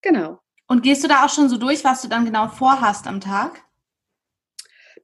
Genau. 0.00 0.38
Und 0.68 0.84
gehst 0.84 1.02
du 1.02 1.08
da 1.08 1.24
auch 1.24 1.28
schon 1.28 1.48
so 1.48 1.56
durch, 1.56 1.82
was 1.82 2.02
du 2.02 2.08
dann 2.08 2.24
genau 2.24 2.46
vorhast 2.46 3.08
am 3.08 3.20
Tag? 3.20 3.64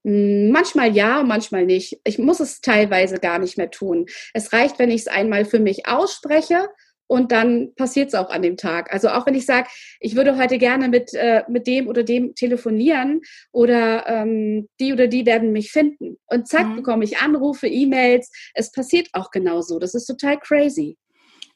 Hm, 0.04 0.52
manchmal 0.52 0.94
ja, 0.94 1.24
manchmal 1.24 1.66
nicht. 1.66 2.00
Ich 2.04 2.20
muss 2.20 2.38
es 2.38 2.60
teilweise 2.60 3.18
gar 3.18 3.40
nicht 3.40 3.58
mehr 3.58 3.72
tun. 3.72 4.06
Es 4.34 4.52
reicht, 4.52 4.78
wenn 4.78 4.92
ich 4.92 5.00
es 5.00 5.08
einmal 5.08 5.44
für 5.44 5.58
mich 5.58 5.88
ausspreche 5.88 6.68
und 7.10 7.32
dann 7.32 7.74
passiert 7.74 8.08
es 8.08 8.14
auch 8.14 8.30
an 8.30 8.40
dem 8.40 8.56
Tag. 8.56 8.92
Also 8.92 9.08
auch 9.08 9.26
wenn 9.26 9.34
ich 9.34 9.44
sage, 9.44 9.68
ich 9.98 10.14
würde 10.14 10.38
heute 10.38 10.58
gerne 10.58 10.88
mit, 10.88 11.12
äh, 11.12 11.42
mit 11.48 11.66
dem 11.66 11.88
oder 11.88 12.04
dem 12.04 12.36
telefonieren 12.36 13.22
oder 13.50 14.06
ähm, 14.06 14.68
die 14.78 14.92
oder 14.92 15.08
die 15.08 15.26
werden 15.26 15.50
mich 15.50 15.72
finden. 15.72 16.18
Und 16.26 16.46
zack, 16.46 16.68
mhm. 16.68 16.76
bekomme 16.76 17.02
ich 17.02 17.18
Anrufe, 17.18 17.66
E-Mails. 17.66 18.30
Es 18.54 18.70
passiert 18.70 19.08
auch 19.12 19.32
genauso. 19.32 19.80
Das 19.80 19.94
ist 19.94 20.06
total 20.06 20.38
crazy. 20.38 20.96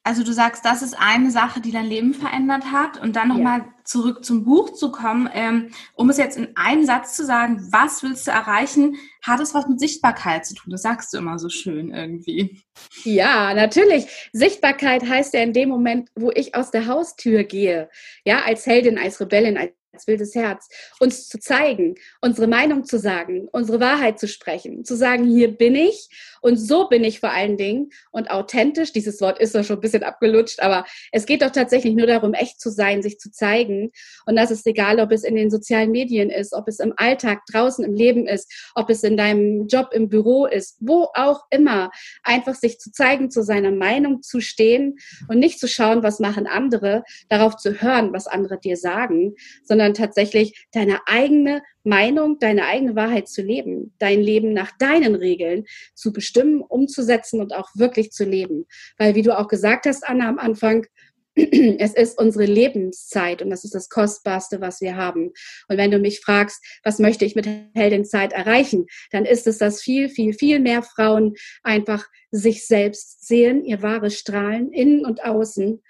Also 0.05 0.23
du 0.23 0.33
sagst, 0.33 0.67
das 0.67 0.83
ist 0.83 0.97
eine 0.99 1.31
Sache, 1.31 1.63
die 1.63 1.73
dein 1.73 1.87
Leben 1.87 2.13
verändert 2.13 2.71
hat. 2.71 3.01
Und 3.01 3.17
dann 3.17 3.29
nochmal 3.29 3.61
ja. 3.61 3.69
zurück 3.85 4.23
zum 4.23 4.45
Buch 4.45 4.75
zu 4.75 4.93
kommen, 4.93 5.31
ähm, 5.33 5.71
um 5.95 6.11
es 6.11 6.19
jetzt 6.19 6.37
in 6.37 6.55
einem 6.57 6.85
Satz 6.85 7.17
zu 7.17 7.25
sagen, 7.25 7.67
was 7.71 8.03
willst 8.03 8.27
du 8.27 8.31
erreichen, 8.31 8.97
hat 9.23 9.41
es 9.41 9.55
was 9.55 9.67
mit 9.67 9.81
Sichtbarkeit 9.81 10.45
zu 10.45 10.55
tun. 10.55 10.71
Das 10.71 10.83
sagst 10.83 11.13
du 11.15 11.19
immer 11.19 11.39
so 11.39 11.49
schön 11.49 11.91
irgendwie. 11.91 12.63
Ja, 13.05 13.55
natürlich. 13.55 14.31
Sichtbarkeit 14.33 15.09
heißt 15.09 15.33
ja 15.33 15.41
in 15.41 15.55
dem 15.55 15.71
Moment, 15.71 16.11
wo 16.15 16.31
ich 16.31 16.55
aus 16.55 16.71
der 16.71 16.87
Haustür 16.87 17.45
gehe, 17.45 17.89
ja, 18.25 18.43
als 18.43 18.67
Heldin, 18.67 18.99
als 18.99 19.21
Rebellin, 19.21 19.57
als 19.57 19.73
als 19.73 19.84
wildes 20.07 20.35
Herz, 20.35 20.69
uns 21.01 21.29
zu 21.29 21.39
zeigen, 21.39 21.95
unsere 22.21 22.47
Meinung 22.47 22.85
zu 22.85 22.99
sagen, 22.99 23.49
unsere 23.53 23.81
Wahrheit 23.81 24.19
zu 24.19 24.29
sprechen, 24.29 24.85
zu 24.85 24.97
sagen, 24.97 25.25
hier 25.25 25.57
bin 25.57 25.75
ich 25.75 26.09
und 26.41 26.57
so 26.57 26.89
bin 26.89 27.05
ich 27.05 27.21
vor 27.21 27.31
allen 27.31 27.57
Dingen 27.57 27.91
und 28.11 28.31
authentisch. 28.31 28.93
Dieses 28.93 29.21
Wort 29.21 29.39
ist 29.39 29.55
doch 29.55 29.65
schon 29.65 29.79
ein 29.79 29.81
bisschen 29.81 30.03
abgelutscht, 30.03 30.61
aber 30.61 30.85
es 31.13 31.27
geht 31.27 31.43
doch 31.43 31.51
tatsächlich 31.51 31.95
nur 31.95 32.07
darum, 32.07 32.35
echt 32.35 32.61
zu 32.61 32.71
sein, 32.71 33.03
sich 33.03 33.19
zu 33.19 33.31
zeigen. 33.31 33.93
Und 34.27 34.37
das 34.37 34.51
ist 34.51 34.67
egal, 34.67 35.01
ob 35.01 35.13
es 35.13 35.25
in 35.25 35.37
den 35.37 35.51
sozialen 35.51 35.91
Medien 35.91 36.31
ist, 36.31 36.53
ob 36.53 36.69
es 36.69 36.81
im 36.81 36.93
Alltag 36.97 37.43
draußen 37.51 37.85
im 37.85 37.95
Leben 37.95 38.27
ist, 38.27 38.53
ob 38.75 38.91
es 38.91 39.03
in 39.03 39.17
deinem 39.17 39.67
Job 39.69 39.91
im 39.93 40.09
Büro 40.09 40.47
ist, 40.47 40.77
wo 40.81 41.09
auch 41.15 41.45
immer. 41.51 41.91
Einfach 42.23 42.55
sich 42.55 42.79
zu 42.79 42.91
zeigen, 42.91 43.31
zu 43.31 43.43
seiner 43.43 43.71
Meinung 43.71 44.23
zu 44.23 44.41
stehen 44.41 44.97
und 45.29 45.39
nicht 45.39 45.59
zu 45.59 45.69
schauen, 45.69 46.03
was 46.03 46.21
machen 46.21 46.47
andere, 46.47 47.05
darauf 47.29 47.57
zu 47.57 47.81
hören, 47.81 48.13
was 48.13 48.27
andere 48.27 48.59
dir 48.59 48.77
sagen, 48.77 49.35
sondern 49.65 49.84
sondern 49.85 49.95
tatsächlich 49.95 50.67
deine 50.73 51.07
eigene 51.07 51.63
Meinung, 51.83 52.39
deine 52.39 52.65
eigene 52.65 52.97
Wahrheit 52.97 53.29
zu 53.29 53.43
leben, 53.43 53.95
dein 53.99 54.21
Leben 54.21 54.55
nach 54.55 54.73
deinen 54.79 55.15
Regeln 55.15 55.65
zu 55.95 56.13
bestimmen, 56.13 56.63
umzusetzen 56.63 57.41
und 57.41 57.55
auch 57.55 57.69
wirklich 57.75 58.11
zu 58.11 58.25
leben. 58.25 58.65
Weil, 58.97 59.15
wie 59.15 59.23
du 59.23 59.39
auch 59.39 59.49
gesagt 59.49 59.85
hast, 59.85 60.07
Anna, 60.07 60.29
am 60.29 60.39
Anfang, 60.39 60.87
es 61.35 61.95
ist 61.95 62.19
unsere 62.19 62.47
Lebenszeit 62.47 63.43
und 63.43 63.51
das 63.51 63.65
ist 63.65 63.75
das 63.75 63.91
Kostbarste, 63.91 64.63
was 64.63 64.81
wir 64.81 64.97
haben. 64.97 65.33
Und 65.69 65.77
wenn 65.77 65.91
du 65.91 65.99
mich 65.99 66.21
fragst, 66.21 66.65
was 66.83 66.99
möchte 66.99 67.27
ich 67.27 67.35
mit 67.35 67.47
Heldenzeit 67.75 68.33
erreichen, 68.33 68.87
dann 69.11 69.27
ist 69.27 69.47
es, 69.47 69.59
dass 69.59 69.83
viel, 69.83 70.09
viel, 70.09 70.33
viel 70.33 70.61
mehr 70.61 70.83
Frauen 70.83 71.35
einfach 71.63 72.07
sich 72.31 72.67
selbst 72.67 73.27
sehen, 73.27 73.65
ihr 73.65 73.83
wahres 73.83 74.19
Strahlen, 74.19 74.73
innen 74.73 75.05
und 75.05 75.23
außen 75.23 75.83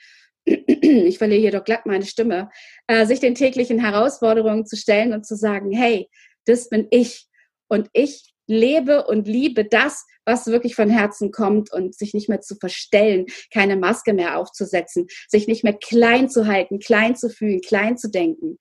ich 0.46 1.18
verliere 1.18 1.40
hier 1.40 1.50
doch 1.52 1.64
glatt 1.64 1.87
meine 1.87 2.04
Stimme, 2.04 2.50
äh, 2.87 3.07
sich 3.07 3.20
den 3.20 3.35
täglichen 3.35 3.78
Herausforderungen 3.78 4.66
zu 4.66 4.76
stellen 4.76 5.12
und 5.12 5.26
zu 5.26 5.37
sagen, 5.37 5.72
hey, 5.72 6.09
das 6.46 6.68
bin 6.68 6.87
ich 6.90 7.26
und 7.68 7.88
ich 7.92 8.35
lebe 8.46 9.07
und 9.07 9.26
liebe 9.26 9.64
das, 9.64 10.04
was 10.26 10.46
wirklich 10.46 10.74
von 10.74 10.90
Herzen 10.90 11.30
kommt 11.30 11.72
und 11.72 11.94
sich 11.94 12.14
nicht 12.14 12.28
mehr 12.28 12.40
zu 12.40 12.57
verstellen, 12.57 13.26
keine 13.52 13.76
Maske 13.76 14.12
mehr 14.12 14.38
aufzusetzen, 14.38 15.07
sich 15.28 15.46
nicht 15.48 15.64
mehr 15.64 15.74
klein 15.74 16.28
zu 16.28 16.46
halten, 16.46 16.78
klein 16.78 17.16
zu 17.16 17.30
fühlen, 17.30 17.61
klein 17.61 17.96
zu 17.96 18.11
denken. 18.11 18.59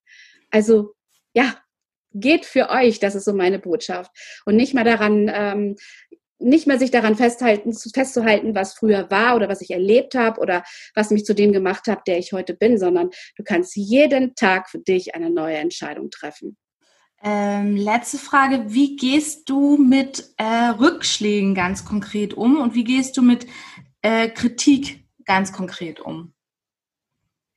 Also 0.51 0.93
ja, 1.33 1.57
geht 2.13 2.45
für 2.45 2.69
euch, 2.69 2.99
das 2.99 3.15
ist 3.15 3.25
so 3.25 3.33
meine 3.33 3.59
Botschaft. 3.59 4.11
Und 4.45 4.55
nicht 4.55 4.73
mehr 4.73 4.83
daran, 4.83 5.31
ähm, 5.33 5.75
nicht 6.43 6.67
mehr 6.67 6.79
sich 6.79 6.91
daran 6.91 7.15
festhalten, 7.15 7.73
festzuhalten, 7.73 8.56
was 8.56 8.73
früher 8.73 9.10
war 9.10 9.36
oder 9.36 9.49
was 9.49 9.62
ich 9.62 9.71
erlebt 9.71 10.15
habe 10.15 10.39
oder 10.39 10.63
was 10.95 11.10
mich 11.10 11.25
zu 11.25 11.34
dem 11.34 11.51
gemacht 11.51 11.88
hat, 11.88 12.08
der 12.08 12.19
ich 12.19 12.34
heute 12.34 12.53
bin, 12.53 12.77
sondern 12.77 13.10
du 13.36 13.43
kannst 13.43 13.75
jeden 13.75 14.36
Tag 14.36 14.69
für 14.69 14.79
dich 14.79 15.15
eine 15.15 15.29
neue 15.29 15.58
Entscheidung 15.58 16.10
treffen. 16.10 16.58
Ähm, 17.25 17.77
letzte 17.77 18.17
Frage, 18.17 18.65
wie 18.67 18.97
gehst 18.97 19.49
du 19.49 19.77
mit 19.77 20.34
äh, 20.38 20.43
Rückschlägen 20.43 21.56
ganz 21.56 21.86
konkret 21.86 22.34
um 22.34 22.60
und 22.60 22.75
wie 22.75 22.84
gehst 22.84 23.15
du 23.15 23.21
mit 23.21 23.47
äh, 24.01 24.27
Kritik 24.27 25.06
ganz 25.23 25.53
konkret 25.53 26.01
um? 26.01 26.34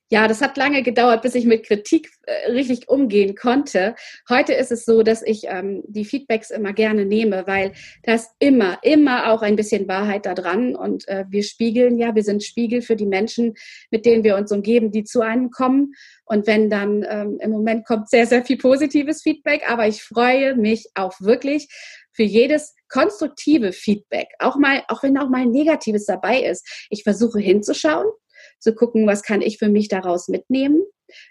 Ja, 0.09 0.29
das 0.29 0.41
hat 0.41 0.57
lange 0.57 0.85
gedauert, 0.85 1.23
bis 1.23 1.35
ich 1.35 1.47
mit 1.47 1.67
Kritik 1.67 2.09
äh, 2.27 2.53
richtig 2.53 2.89
umgehen 2.89 3.35
konnte. 3.35 3.97
Heute 4.29 4.53
ist 4.53 4.71
es 4.71 4.85
so, 4.85 5.03
dass 5.03 5.21
ich 5.21 5.47
ähm, 5.49 5.83
die 5.89 6.05
Feedbacks 6.05 6.51
immer 6.51 6.73
gerne 6.73 7.05
nehme, 7.05 7.49
weil 7.49 7.73
da 8.05 8.15
ist 8.15 8.31
immer, 8.39 8.79
immer 8.83 9.33
auch 9.33 9.43
ein 9.43 9.57
bisschen 9.57 9.89
Wahrheit 9.89 10.25
da 10.25 10.35
dran. 10.35 10.77
Und 10.77 11.09
äh, 11.09 11.25
wir 11.29 11.43
spiegeln 11.43 11.99
ja, 11.99 12.15
wir 12.15 12.23
sind 12.23 12.45
Spiegel 12.45 12.83
für 12.83 12.95
die 12.95 13.07
Menschen, 13.07 13.55
mit 13.91 14.07
denen 14.07 14.23
wir 14.23 14.37
uns 14.37 14.53
umgeben, 14.53 14.93
die 14.93 15.03
zu 15.03 15.23
einem 15.23 15.51
kommen. 15.51 15.93
Und 16.25 16.47
wenn 16.47 16.71
dann 16.71 17.05
ähm, 17.09 17.39
im 17.41 17.51
Moment 17.51 17.85
kommt 17.85 18.09
sehr, 18.09 18.27
sehr 18.29 18.45
viel 18.45 18.59
positives 18.59 19.23
Feedback, 19.23 19.69
aber 19.69 19.89
ich 19.89 20.05
freue 20.05 20.55
mich 20.55 20.89
auch 20.95 21.21
wirklich 21.21 21.67
für 22.13 22.23
jedes 22.23 22.77
konstruktive 22.89 23.73
Feedback, 23.73 24.29
auch 24.39 24.57
mal, 24.57 24.85
auch 24.87 25.03
wenn 25.03 25.19
auch 25.19 25.29
mal 25.29 25.47
Negatives 25.47 26.07
dabei 26.07 26.43
ist. 26.43 26.87
Ich 26.91 27.03
versuche 27.03 27.41
hinzuschauen 27.41 28.07
zu 28.67 28.75
gucken, 28.75 29.07
was 29.07 29.23
kann 29.23 29.43
ich 29.43 29.59
für 29.59 29.69
mich 29.69 29.87
daraus 29.87 30.27
mitnehmen, 30.27 30.83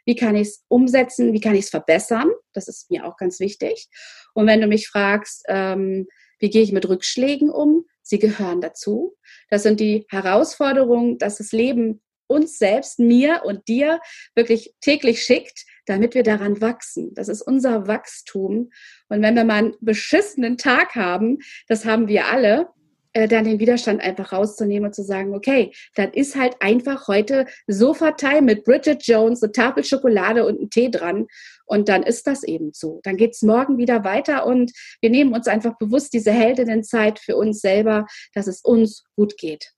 wie 0.06 0.16
kann 0.16 0.38
ich 0.38 0.48
es 0.48 0.64
umsetzen, 0.70 1.34
wie 1.34 1.42
kann 1.42 1.54
ich 1.54 1.66
es 1.66 1.70
verbessern, 1.70 2.32
das 2.54 2.70
ist 2.70 2.90
mir 2.90 3.06
auch 3.06 3.18
ganz 3.18 3.42
wichtig. 3.42 3.90
Und 4.34 4.48
wenn 4.48 4.62
du 4.62 4.68
mich 4.68 4.88
fragst, 4.88 5.44
ähm, 5.50 6.08
wie 6.40 6.50
gehe 6.50 6.62
ich 6.62 6.72
mit 6.72 6.88
Rückschlägen 6.88 7.50
um, 7.50 7.86
sie 8.02 8.20
gehören 8.20 8.62
dazu. 8.62 9.18
Das 9.50 9.64
sind 9.64 9.82
die 9.82 10.06
Herausforderungen, 10.10 11.18
dass 11.18 11.40
das 11.40 11.52
Leben 11.52 12.02
uns 12.28 12.58
selbst, 12.58 13.00
mir 13.00 13.42
und 13.44 13.68
dir 13.68 14.00
wirklich 14.34 14.74
täglich 14.80 15.24
schickt, 15.24 15.66
damit 15.86 16.16
wir 16.16 16.24
daran 16.24 16.62
wachsen. 16.62 17.14
Das 17.16 17.28
ist 17.28 17.42
unser 17.42 17.88
Wachstum. 17.88 18.72
Und 19.10 19.22
wenn 19.22 19.36
wir 19.36 19.44
mal 19.44 19.56
einen 19.56 19.76
beschissenen 19.82 20.58
Tag 20.58 20.96
haben, 20.96 21.40
das 21.68 21.84
haben 21.84 22.08
wir 22.08 22.28
alle, 22.28 22.70
äh, 23.16 23.30
dann 23.30 23.46
den 23.46 23.60
Widerstand 23.60 24.02
einfach 24.02 24.34
rauszunehmen 24.34 24.88
und 24.88 24.94
zu 24.94 25.02
sagen, 25.02 25.34
okay, 25.34 25.72
dann 25.96 26.12
ist 26.12 26.36
halt 26.36 26.58
einfach 26.60 27.08
heute 27.08 27.46
Sofateil 27.66 28.42
mit 28.42 28.66
Bridget 28.66 29.08
Jones, 29.08 29.42
eine 29.42 29.54
Tafel 29.54 29.86
Schokolade 29.86 30.46
und 30.46 30.62
ein 30.62 30.70
Tee 30.70 30.92
dran 30.92 31.28
und 31.66 31.88
dann 31.88 32.04
ist 32.04 32.28
das 32.28 32.44
eben 32.44 32.72
so. 32.74 33.00
Dann 33.04 33.16
geht's 33.16 33.42
morgen 33.42 33.78
wieder 33.78 34.04
weiter 34.04 34.46
und 34.46 34.74
wir 35.00 35.10
nehmen 35.10 35.34
uns 35.34 35.48
einfach 35.48 35.78
bewusst 35.78 36.14
diese 36.14 36.32
Heldinnenzeit 36.32 37.20
für 37.20 37.38
uns 37.38 37.62
selber, 37.62 38.06
dass 38.34 38.48
es 38.48 38.60
uns 38.60 39.06
gut 39.16 39.38
geht. 39.38 39.75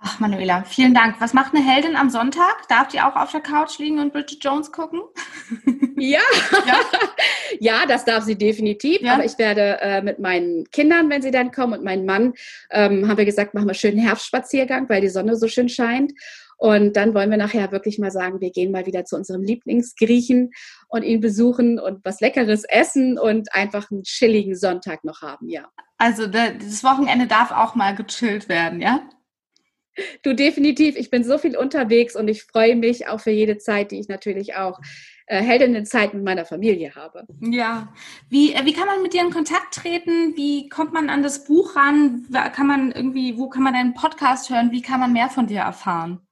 Ach, 0.00 0.20
Manuela, 0.20 0.62
vielen 0.62 0.94
Dank. 0.94 1.16
Was 1.20 1.34
macht 1.34 1.54
eine 1.54 1.64
Heldin 1.64 1.96
am 1.96 2.08
Sonntag? 2.08 2.68
Darf 2.68 2.88
die 2.88 3.00
auch 3.00 3.16
auf 3.16 3.32
der 3.32 3.40
Couch 3.40 3.78
liegen 3.78 3.98
und 3.98 4.12
Bridget 4.12 4.42
Jones 4.42 4.72
gucken? 4.72 5.00
Ja, 6.00 6.20
ja, 6.64 6.76
ja 7.58 7.86
das 7.88 8.04
darf 8.04 8.22
sie 8.22 8.38
definitiv. 8.38 9.00
Ja. 9.00 9.14
Aber 9.14 9.24
ich 9.24 9.36
werde 9.36 9.80
äh, 9.80 10.00
mit 10.00 10.20
meinen 10.20 10.64
Kindern, 10.70 11.10
wenn 11.10 11.22
sie 11.22 11.32
dann 11.32 11.50
kommen, 11.50 11.72
und 11.72 11.84
meinem 11.84 12.06
Mann, 12.06 12.34
ähm, 12.70 13.08
haben 13.08 13.18
wir 13.18 13.24
gesagt, 13.24 13.52
machen 13.52 13.66
wir 13.66 13.74
schönen 13.74 13.98
Herbstspaziergang, 13.98 14.88
weil 14.88 15.00
die 15.00 15.08
Sonne 15.08 15.34
so 15.34 15.48
schön 15.48 15.68
scheint. 15.68 16.12
Und 16.56 16.96
dann 16.96 17.14
wollen 17.14 17.30
wir 17.30 17.36
nachher 17.36 17.72
wirklich 17.72 17.98
mal 17.98 18.12
sagen, 18.12 18.40
wir 18.40 18.50
gehen 18.50 18.70
mal 18.70 18.86
wieder 18.86 19.04
zu 19.04 19.16
unserem 19.16 19.42
Lieblingsgriechen 19.42 20.52
und 20.86 21.02
ihn 21.02 21.20
besuchen 21.20 21.80
und 21.80 22.04
was 22.04 22.20
Leckeres 22.20 22.62
essen 22.62 23.18
und 23.18 23.52
einfach 23.52 23.90
einen 23.90 24.04
chilligen 24.04 24.54
Sonntag 24.54 25.02
noch 25.02 25.22
haben, 25.22 25.48
ja. 25.48 25.68
Also 25.98 26.28
das 26.28 26.84
Wochenende 26.84 27.26
darf 27.26 27.50
auch 27.50 27.74
mal 27.74 27.96
gechillt 27.96 28.48
werden, 28.48 28.80
ja? 28.80 29.00
Du 30.22 30.34
definitiv. 30.34 30.96
Ich 30.96 31.10
bin 31.10 31.24
so 31.24 31.38
viel 31.38 31.56
unterwegs 31.56 32.16
und 32.16 32.28
ich 32.28 32.44
freue 32.44 32.76
mich 32.76 33.08
auch 33.08 33.20
für 33.20 33.30
jede 33.30 33.58
Zeit, 33.58 33.90
die 33.90 34.00
ich 34.00 34.08
natürlich 34.08 34.56
auch 34.56 34.80
äh, 35.26 35.42
Heldinnenzeit 35.42 36.14
mit 36.14 36.24
meiner 36.24 36.44
Familie 36.44 36.94
habe. 36.94 37.26
Ja. 37.40 37.92
Wie, 38.28 38.54
äh, 38.54 38.64
wie 38.64 38.72
kann 38.72 38.86
man 38.86 39.02
mit 39.02 39.12
dir 39.12 39.22
in 39.22 39.30
Kontakt 39.30 39.74
treten? 39.74 40.36
Wie 40.36 40.68
kommt 40.68 40.92
man 40.92 41.10
an 41.10 41.22
das 41.22 41.44
Buch 41.44 41.76
ran? 41.76 42.26
Kann 42.54 42.66
man 42.66 42.92
irgendwie, 42.92 43.36
wo 43.36 43.48
kann 43.48 43.62
man 43.62 43.74
deinen 43.74 43.94
Podcast 43.94 44.50
hören? 44.50 44.70
Wie 44.70 44.82
kann 44.82 45.00
man 45.00 45.12
mehr 45.12 45.28
von 45.28 45.46
dir 45.46 45.60
erfahren? 45.60 46.27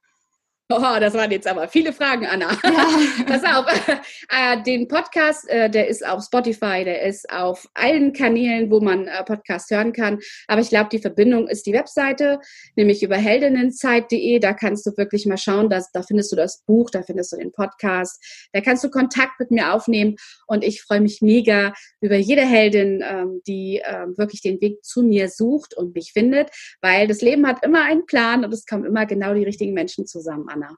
Oh, 0.69 0.99
das 0.99 1.13
waren 1.13 1.31
jetzt 1.31 1.47
aber 1.47 1.69
viele 1.69 1.93
Fragen, 1.93 2.25
Anna. 2.25 2.49
Ja. 2.61 3.23
Pass 3.25 3.43
auf, 3.45 3.65
äh, 3.87 4.61
den 4.63 4.89
Podcast, 4.89 5.47
äh, 5.47 5.69
der 5.69 5.87
ist 5.87 6.05
auf 6.05 6.25
Spotify, 6.25 6.83
der 6.83 7.03
ist 7.03 7.31
auf 7.31 7.69
allen 7.73 8.11
Kanälen, 8.11 8.69
wo 8.69 8.81
man 8.81 9.07
äh, 9.07 9.23
Podcast 9.23 9.71
hören 9.71 9.93
kann. 9.93 10.19
Aber 10.45 10.59
ich 10.59 10.67
glaube, 10.67 10.89
die 10.91 10.99
Verbindung 10.99 11.47
ist 11.47 11.67
die 11.67 11.71
Webseite, 11.71 12.41
nämlich 12.75 13.01
über 13.01 13.15
heldinnenzeit.de. 13.15 14.39
Da 14.39 14.51
kannst 14.51 14.85
du 14.85 14.91
wirklich 14.97 15.25
mal 15.25 15.37
schauen, 15.37 15.69
dass, 15.69 15.89
da 15.93 16.03
findest 16.03 16.33
du 16.33 16.35
das 16.35 16.61
Buch, 16.65 16.89
da 16.89 17.01
findest 17.01 17.31
du 17.31 17.37
den 17.37 17.53
Podcast, 17.53 18.21
da 18.51 18.59
kannst 18.59 18.83
du 18.83 18.89
Kontakt 18.89 19.39
mit 19.39 19.51
mir 19.51 19.73
aufnehmen. 19.73 20.17
Und 20.47 20.65
ich 20.65 20.81
freue 20.81 20.99
mich 20.99 21.21
mega 21.21 21.71
über 22.01 22.17
jede 22.17 22.45
Heldin, 22.45 23.01
ähm, 23.09 23.41
die 23.47 23.81
ähm, 23.85 24.17
wirklich 24.17 24.41
den 24.41 24.59
Weg 24.59 24.83
zu 24.83 25.01
mir 25.01 25.29
sucht 25.29 25.77
und 25.77 25.95
mich 25.95 26.11
findet, 26.11 26.49
weil 26.81 27.07
das 27.07 27.21
Leben 27.21 27.47
hat 27.47 27.63
immer 27.63 27.85
einen 27.85 28.05
Plan 28.05 28.43
und 28.43 28.53
es 28.53 28.65
kommen 28.65 28.83
immer 28.83 29.05
genau 29.05 29.33
die 29.33 29.45
richtigen 29.45 29.73
Menschen 29.73 30.05
zusammen. 30.05 30.56
Anna. 30.57 30.77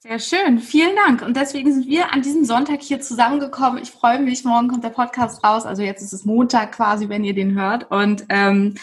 Sehr 0.00 0.18
schön, 0.20 0.58
vielen 0.60 0.94
Dank. 0.94 1.22
Und 1.22 1.36
deswegen 1.36 1.72
sind 1.72 1.86
wir 1.86 2.12
an 2.12 2.22
diesem 2.22 2.44
Sonntag 2.44 2.80
hier 2.80 3.00
zusammengekommen. 3.00 3.82
Ich 3.82 3.90
freue 3.90 4.20
mich, 4.20 4.44
morgen 4.44 4.68
kommt 4.68 4.84
der 4.84 4.90
Podcast 4.90 5.42
raus. 5.42 5.66
Also 5.66 5.82
jetzt 5.82 6.02
ist 6.02 6.12
es 6.12 6.24
Montag 6.24 6.72
quasi, 6.72 7.08
wenn 7.08 7.24
ihr 7.24 7.34
den 7.34 7.58
hört. 7.58 7.90
Und 7.90 8.24
ähm, 8.28 8.76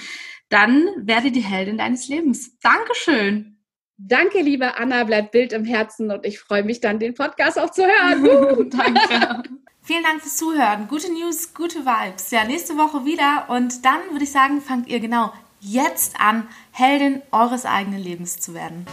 dann 0.49 0.85
werde 0.97 1.31
die 1.31 1.39
Heldin 1.39 1.77
deines 1.77 2.07
Lebens. 2.09 2.59
Dankeschön. 2.59 3.57
Danke, 3.97 4.41
liebe 4.41 4.77
Anna, 4.77 5.03
bleib 5.03 5.31
Bild 5.31 5.53
im 5.53 5.65
Herzen 5.65 6.11
und 6.11 6.25
ich 6.25 6.39
freue 6.39 6.63
mich 6.63 6.81
dann, 6.81 6.99
den 6.99 7.13
Podcast 7.13 7.57
auch 7.57 7.69
zu 7.69 7.83
hören. 7.83 8.69
Danke. 8.69 9.43
Vielen 9.81 10.03
Dank 10.03 10.21
fürs 10.21 10.37
Zuhören. 10.37 10.87
Gute 10.87 11.11
News, 11.11 11.53
gute 11.53 11.85
Vibes. 11.85 12.31
Ja, 12.31 12.43
nächste 12.43 12.77
Woche 12.77 13.05
wieder 13.05 13.45
und 13.49 13.85
dann 13.85 13.99
würde 14.11 14.23
ich 14.23 14.31
sagen, 14.31 14.61
fangt 14.61 14.87
ihr 14.87 14.99
genau 14.99 15.31
jetzt 15.59 16.19
an, 16.19 16.47
Heldin 16.71 17.21
eures 17.31 17.65
eigenen 17.65 18.01
Lebens 18.01 18.39
zu 18.39 18.53
werden. 18.53 18.85